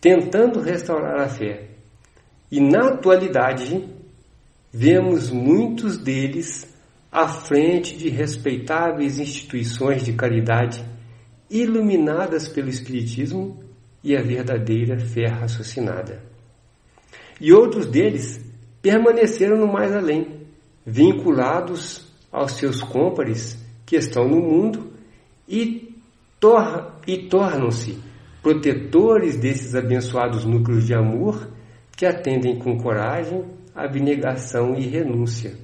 [0.00, 1.68] tentando restaurar a fé.
[2.50, 3.86] E na atualidade,
[4.72, 6.66] vemos muitos deles
[7.10, 10.84] à frente de respeitáveis instituições de caridade
[11.50, 13.62] iluminadas pelo Espiritismo
[14.04, 16.22] e a verdadeira fé raciocinada.
[17.40, 18.40] E outros deles
[18.82, 20.46] permaneceram no mais além,
[20.84, 24.92] vinculados aos seus cômpares que estão no mundo
[25.48, 25.94] e,
[26.38, 27.98] tor e tornam-se
[28.42, 31.48] protetores desses abençoados núcleos de amor
[31.96, 33.44] que atendem com coragem,
[33.84, 35.56] abnegação e renúncia,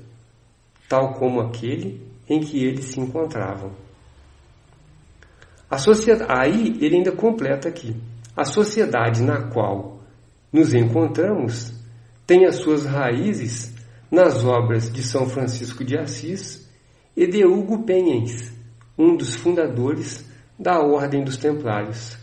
[0.88, 3.72] tal como aquele em que eles se encontravam.
[5.78, 7.96] Sociedade, aí ele ainda completa aqui.
[8.36, 10.00] A sociedade na qual
[10.52, 11.72] nos encontramos
[12.26, 13.72] tem as suas raízes
[14.10, 16.70] nas obras de São Francisco de Assis
[17.16, 18.52] e de Hugo Penhens,
[18.96, 20.24] um dos fundadores
[20.58, 22.16] da Ordem dos Templários.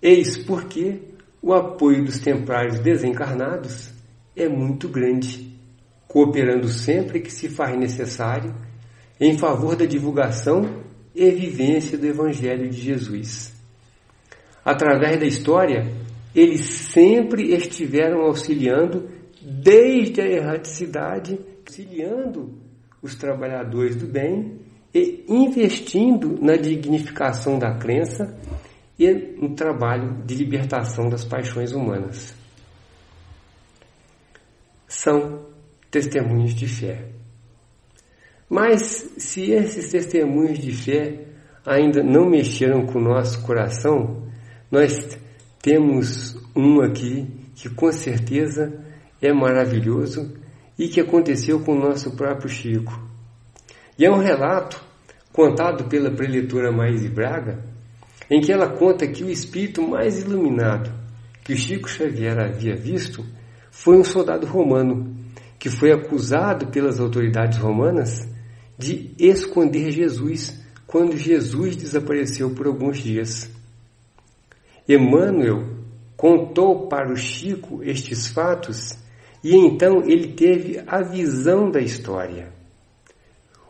[0.00, 1.02] Eis porque
[1.42, 3.93] o apoio dos templários desencarnados
[4.36, 5.52] é muito grande,
[6.08, 8.54] cooperando sempre que se faz necessário
[9.20, 10.82] em favor da divulgação
[11.14, 13.54] e vivência do Evangelho de Jesus.
[14.64, 15.92] Através da história,
[16.34, 19.08] eles sempre estiveram auxiliando
[19.40, 22.58] desde a erraticidade, auxiliando
[23.02, 24.60] os trabalhadores do bem
[24.92, 28.36] e investindo na dignificação da crença
[28.98, 32.34] e no trabalho de libertação das paixões humanas.
[34.94, 35.44] São
[35.90, 37.08] testemunhos de fé.
[38.48, 41.26] Mas se esses testemunhos de fé
[41.66, 44.28] ainda não mexeram com o nosso coração,
[44.70, 45.18] nós
[45.60, 47.26] temos um aqui
[47.56, 48.72] que com certeza
[49.20, 50.32] é maravilhoso
[50.78, 52.96] e que aconteceu com o nosso próprio Chico.
[53.98, 54.80] E é um relato
[55.32, 57.64] contado pela preletora Maíse Braga,
[58.30, 60.92] em que ela conta que o espírito mais iluminado
[61.42, 63.24] que o Chico Xavier havia visto
[63.76, 65.14] foi um soldado romano
[65.58, 68.26] que foi acusado pelas autoridades romanas
[68.78, 73.50] de esconder Jesus quando Jesus desapareceu por alguns dias.
[74.88, 75.68] Emmanuel
[76.16, 78.96] contou para o Chico estes fatos
[79.42, 82.52] e então ele teve a visão da história.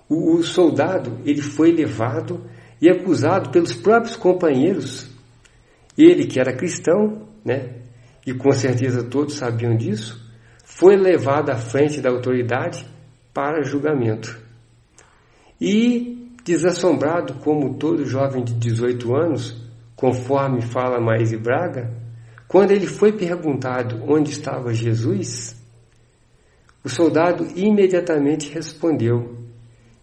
[0.09, 2.45] O, o soldado ele foi levado
[2.81, 5.11] e acusado pelos próprios companheiros.
[5.97, 7.84] Ele, que era cristão, né,
[8.27, 10.25] e com certeza todos sabiam disso,
[10.65, 12.87] foi levado à frente da autoridade
[13.33, 14.39] para julgamento.
[15.61, 19.57] E, desassombrado como todo jovem de 18 anos,
[19.95, 21.93] conforme fala Maíse Braga,
[22.49, 25.57] quando ele foi perguntado onde estava Jesus,
[26.85, 29.39] o soldado imediatamente respondeu: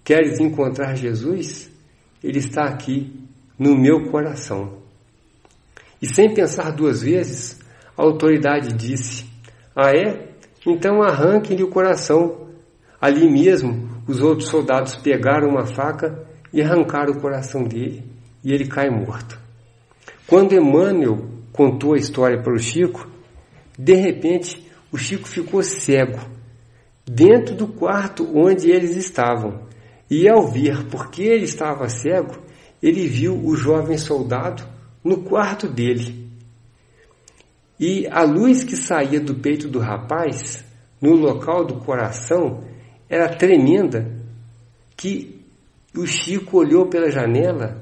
[0.03, 1.69] Queres encontrar Jesus?
[2.23, 3.21] Ele está aqui
[3.57, 4.79] no meu coração.
[6.01, 7.60] E sem pensar duas vezes,
[8.01, 9.25] a autoridade disse:
[9.75, 10.29] Ah, é?
[10.65, 12.47] Então arranque-lhe o coração.
[12.99, 18.03] Ali mesmo os outros soldados pegaram uma faca e arrancaram o coração dele
[18.43, 19.39] e ele cai morto.
[20.25, 23.07] Quando Emmanuel contou a história para o Chico,
[23.77, 26.19] de repente o Chico ficou cego
[27.05, 29.61] dentro do quarto onde eles estavam.
[30.09, 32.35] E ao ver porque ele estava cego,
[32.81, 34.63] ele viu o jovem soldado
[35.03, 36.20] no quarto dele.
[37.81, 40.63] E a luz que saía do peito do rapaz,
[41.01, 42.63] no local do coração,
[43.09, 44.21] era tremenda,
[44.95, 45.43] que
[45.97, 47.81] o Chico olhou pela janela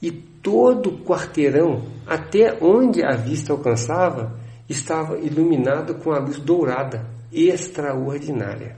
[0.00, 4.38] e todo o quarteirão, até onde a vista alcançava,
[4.68, 8.76] estava iluminado com a luz dourada, extraordinária.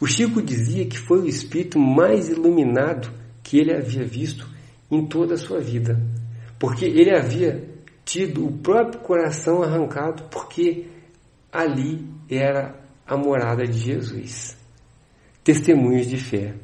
[0.00, 3.10] O Chico dizia que foi o espírito mais iluminado
[3.42, 4.48] que ele havia visto
[4.90, 6.00] em toda a sua vida,
[6.58, 7.69] porque ele havia
[8.10, 10.86] tido o próprio coração arrancado, porque
[11.52, 12.74] ali era
[13.06, 14.58] a morada de Jesus.
[15.44, 16.56] Testemunhos de fé.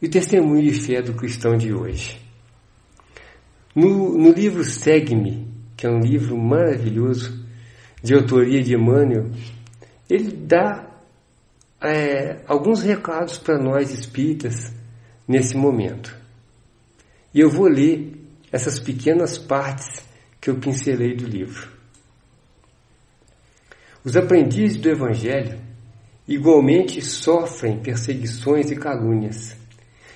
[0.00, 2.18] E o testemunho de fé do cristão de hoje.
[3.74, 7.44] No, no livro Segue-me, que é um livro maravilhoso,
[8.02, 9.30] de autoria de Emmanuel,
[10.08, 10.90] ele dá
[11.82, 14.72] é, alguns recados para nós espíritas
[15.28, 16.16] nesse momento.
[17.34, 18.13] E eu vou ler
[18.54, 20.04] essas pequenas partes
[20.40, 21.68] que eu pincelei do livro.
[24.04, 25.58] Os aprendizes do Evangelho
[26.28, 29.56] igualmente sofrem perseguições e calúnias,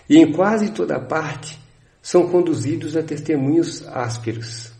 [0.08, 1.58] e em quase toda parte
[2.00, 4.70] são conduzidos a testemunhos ásperos.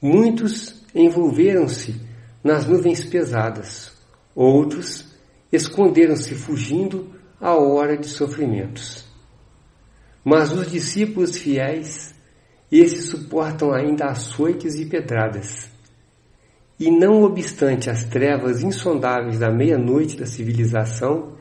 [0.00, 2.00] Muitos envolveram-se
[2.44, 3.90] nas nuvens pesadas,
[4.36, 5.08] outros
[5.50, 9.04] esconderam-se fugindo à hora de sofrimentos.
[10.24, 12.14] Mas os discípulos fiéis,
[12.70, 15.68] esses suportam ainda açoites e pedradas.
[16.78, 21.36] E não obstante as trevas insondáveis da meia-noite da civilização,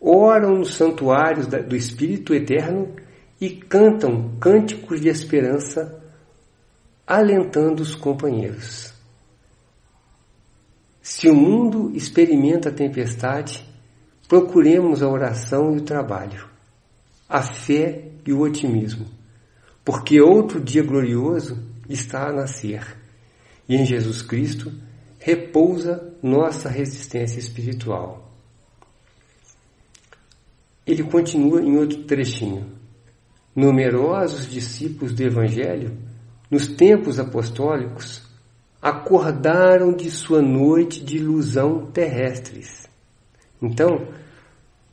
[0.00, 2.94] oram nos santuários do Espírito Eterno
[3.40, 6.02] e cantam cânticos de esperança
[7.06, 8.92] alentando os companheiros.
[11.02, 13.66] Se o mundo experimenta a tempestade,
[14.28, 16.48] procuremos a oração e o trabalho,
[17.28, 19.06] a fé e o otimismo,
[19.84, 21.58] porque outro dia glorioso
[21.88, 22.96] está a nascer
[23.68, 24.72] e em Jesus Cristo
[25.18, 28.32] repousa nossa resistência espiritual.
[30.86, 32.66] Ele continua em outro trechinho.
[33.54, 35.96] Numerosos discípulos do Evangelho
[36.52, 38.20] nos tempos apostólicos,
[38.82, 42.86] acordaram de sua noite de ilusão terrestres.
[43.62, 44.06] Então,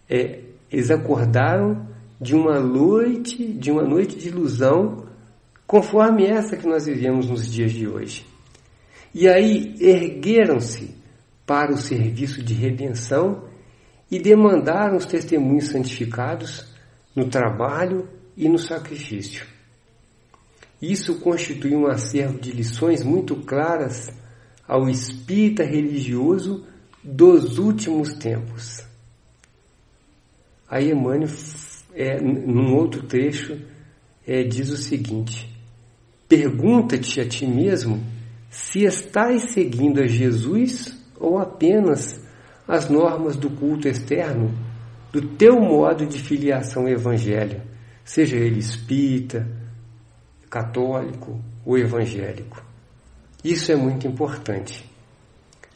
[0.10, 0.40] é,
[0.72, 1.86] eles acordaram
[2.20, 5.06] de uma noite, de uma noite de ilusão,
[5.66, 8.26] conforme essa que nós vivemos nos dias de hoje.
[9.14, 10.96] E aí ergueram-se
[11.46, 13.44] para o serviço de redenção
[14.12, 16.66] e demandaram os testemunhos santificados
[17.16, 19.46] no trabalho e no sacrifício.
[20.82, 24.10] Isso constitui um acervo de lições muito claras
[24.68, 26.66] ao espírita religioso
[27.04, 28.84] dos últimos tempos.
[30.70, 31.28] Aí Emmanuel,
[32.00, 33.60] é, num outro trecho,
[34.26, 35.54] é, diz o seguinte:
[36.30, 38.02] Pergunta-te a ti mesmo
[38.50, 42.26] se estás seguindo a Jesus ou apenas
[42.66, 44.58] as normas do culto externo
[45.12, 47.66] do teu modo de filiação evangélica,
[48.06, 49.46] seja ele espírita,
[50.50, 52.64] católico ou evangélico.
[53.44, 54.90] Isso é muito importante.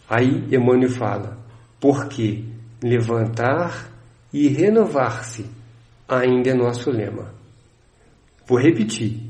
[0.09, 1.37] Aí Emmanuel fala,
[1.81, 2.45] porque
[2.81, 3.91] levantar
[4.31, 5.45] e renovar-se
[6.19, 7.33] ainda é nosso lema.
[8.45, 9.21] Vou repetir,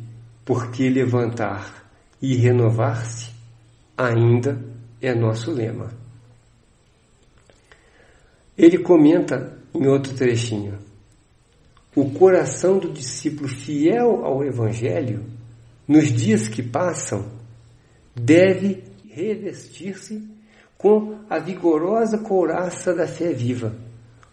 [0.46, 1.90] porque levantar
[2.22, 3.32] e renovar-se
[3.98, 4.60] ainda
[5.02, 5.92] é nosso lema.
[8.58, 10.78] Ele comenta em outro trechinho:
[11.96, 15.26] o coração do discípulo fiel ao Evangelho
[15.88, 17.26] nos dias que passam,
[18.16, 20.24] deve revestir-se
[20.78, 23.76] com a vigorosa couraça da fé viva,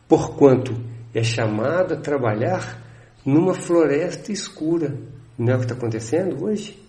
[0.09, 2.81] porquanto é chamado a trabalhar
[3.25, 4.97] numa floresta escura.
[5.39, 6.81] Não é o que está acontecendo hoje?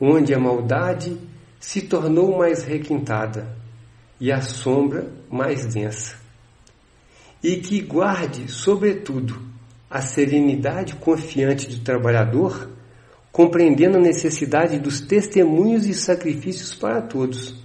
[0.00, 1.16] Onde a maldade
[1.58, 3.56] se tornou mais requintada
[4.20, 6.16] e a sombra mais densa.
[7.42, 9.40] E que guarde, sobretudo,
[9.90, 12.70] a serenidade confiante do trabalhador
[13.32, 17.56] compreendendo a necessidade dos testemunhos e sacrifícios para todos,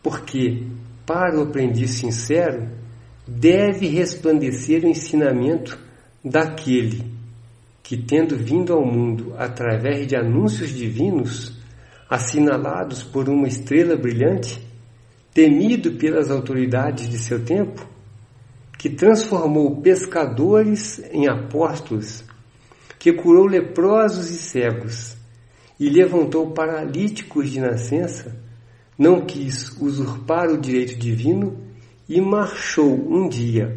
[0.00, 0.62] porque,
[1.04, 2.68] para o aprendiz sincero,
[3.26, 5.78] deve resplandecer o ensinamento
[6.24, 7.04] daquele
[7.82, 11.58] que, tendo vindo ao mundo através de anúncios divinos,
[12.08, 14.60] assinalados por uma estrela brilhante,
[15.32, 17.86] temido pelas autoridades de seu tempo,
[18.78, 22.24] que transformou pescadores em apóstolos,
[22.98, 25.16] que curou leprosos e cegos
[25.78, 28.36] e levantou paralíticos de nascença,
[28.96, 31.63] não quis usurpar o direito divino
[32.08, 33.76] e marchou um dia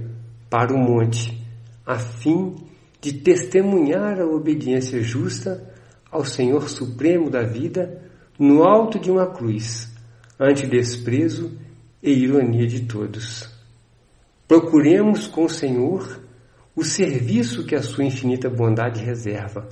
[0.49, 1.37] para o monte,
[1.85, 2.55] a fim
[2.99, 5.73] de testemunhar a obediência justa
[6.11, 8.01] ao Senhor Supremo da vida
[8.39, 9.91] no alto de uma cruz,
[10.39, 11.57] ante desprezo
[12.01, 13.49] e ironia de todos.
[14.47, 16.21] Procuremos com o Senhor
[16.75, 19.67] o serviço que a sua infinita bondade reserva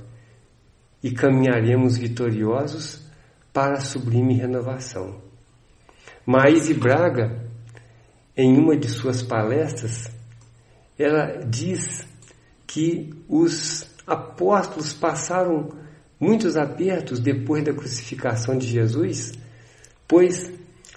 [1.02, 3.06] e caminharemos vitoriosos
[3.52, 5.20] para a sublime renovação.
[6.26, 7.45] Maíse Braga,
[8.36, 10.10] em uma de suas palestras,
[10.98, 12.06] ela diz
[12.66, 15.70] que os apóstolos passaram
[16.20, 19.32] muitos apertos depois da crucificação de Jesus,
[20.06, 20.52] pois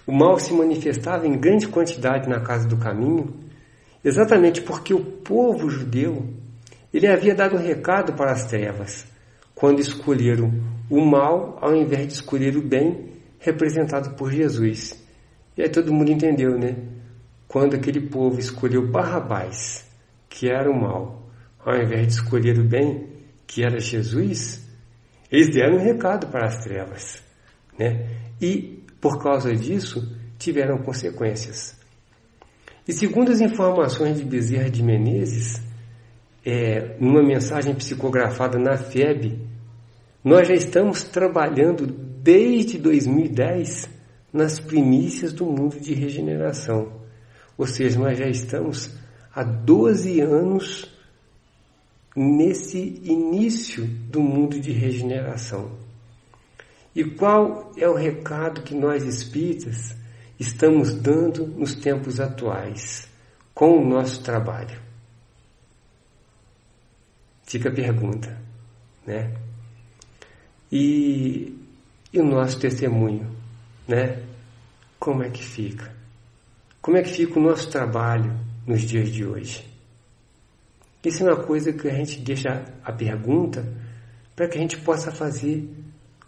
[0.05, 3.33] o mal se manifestava em grande quantidade na casa do caminho,
[4.03, 6.33] exatamente porque o povo judeu
[6.93, 9.05] ele havia dado um recado para as trevas,
[9.53, 10.51] quando escolheram
[10.89, 14.99] o mal ao invés de escolher o bem, representado por Jesus.
[15.55, 16.75] E aí todo mundo entendeu, né?
[17.49, 19.83] Quando aquele povo escolheu Barrabás,
[20.29, 21.27] que era o mal,
[21.65, 23.09] ao invés de escolher o bem,
[23.47, 24.63] que era Jesus,
[25.31, 27.23] eles deram um recado para as trevas,
[27.77, 28.07] né?
[28.39, 31.75] E por causa disso tiveram consequências.
[32.87, 35.59] E segundo as informações de Bezerra de Menezes,
[36.45, 39.39] é, numa mensagem psicografada na FEB,
[40.23, 43.89] nós já estamos trabalhando desde 2010
[44.31, 46.98] nas primícias do mundo de regeneração.
[47.59, 48.89] Ou seja, nós já estamos
[49.35, 50.89] há 12 anos
[52.15, 55.69] nesse início do mundo de regeneração.
[56.95, 59.93] E qual é o recado que nós espíritas
[60.39, 63.09] estamos dando nos tempos atuais
[63.53, 64.79] com o nosso trabalho?
[67.43, 68.41] Fica a pergunta,
[69.05, 69.35] né?
[70.71, 71.59] E,
[72.13, 73.29] e o nosso testemunho,
[73.85, 74.23] né?
[74.97, 75.98] Como é que fica?
[76.89, 78.35] Como é que fica o nosso trabalho
[78.65, 79.63] nos dias de hoje?
[81.05, 83.63] Isso é uma coisa que a gente deixa a pergunta
[84.35, 85.69] para que a gente possa fazer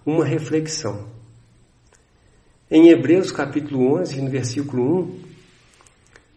[0.05, 1.07] uma reflexão.
[2.70, 5.20] Em Hebreus capítulo 11, no versículo 1,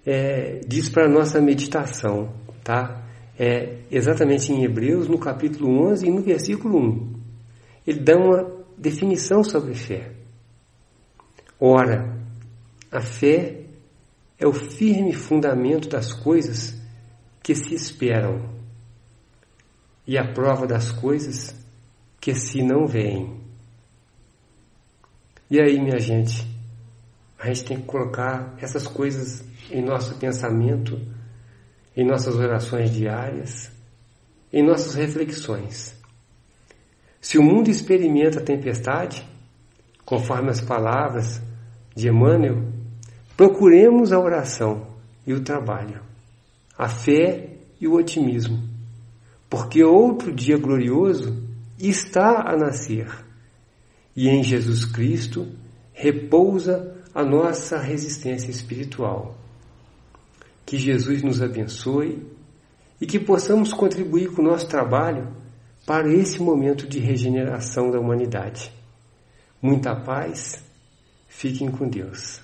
[0.06, 2.32] é, diz para a nossa meditação,
[2.64, 3.04] tá?
[3.38, 7.14] É exatamente em Hebreus, no capítulo 11 e no versículo 1
[7.86, 10.12] ele dá uma definição sobre fé.
[11.60, 12.16] Ora,
[12.90, 13.63] a fé
[14.44, 16.78] é o firme fundamento das coisas
[17.42, 18.46] que se esperam
[20.06, 21.54] e a prova das coisas
[22.20, 23.40] que se não veem.
[25.50, 26.46] E aí, minha gente,
[27.38, 31.00] a gente tem que colocar essas coisas em nosso pensamento,
[31.96, 33.72] em nossas orações diárias,
[34.52, 35.98] em nossas reflexões.
[37.18, 39.26] Se o mundo experimenta tempestade,
[40.04, 41.40] conforme as palavras
[41.96, 42.73] de Emmanuel,
[43.36, 44.86] procuremos a oração
[45.26, 46.00] e o trabalho,
[46.76, 48.62] a fé e o otimismo,
[49.48, 51.42] porque outro dia glorioso
[51.78, 53.24] está a nascer
[54.16, 55.48] e em Jesus Cristo
[55.92, 59.36] repousa a nossa resistência espiritual.
[60.64, 62.26] Que Jesus nos abençoe
[63.00, 65.28] e que possamos contribuir com o nosso trabalho
[65.86, 68.72] para esse momento de regeneração da humanidade.
[69.60, 70.62] Muita paz,
[71.28, 72.43] fiquem com Deus.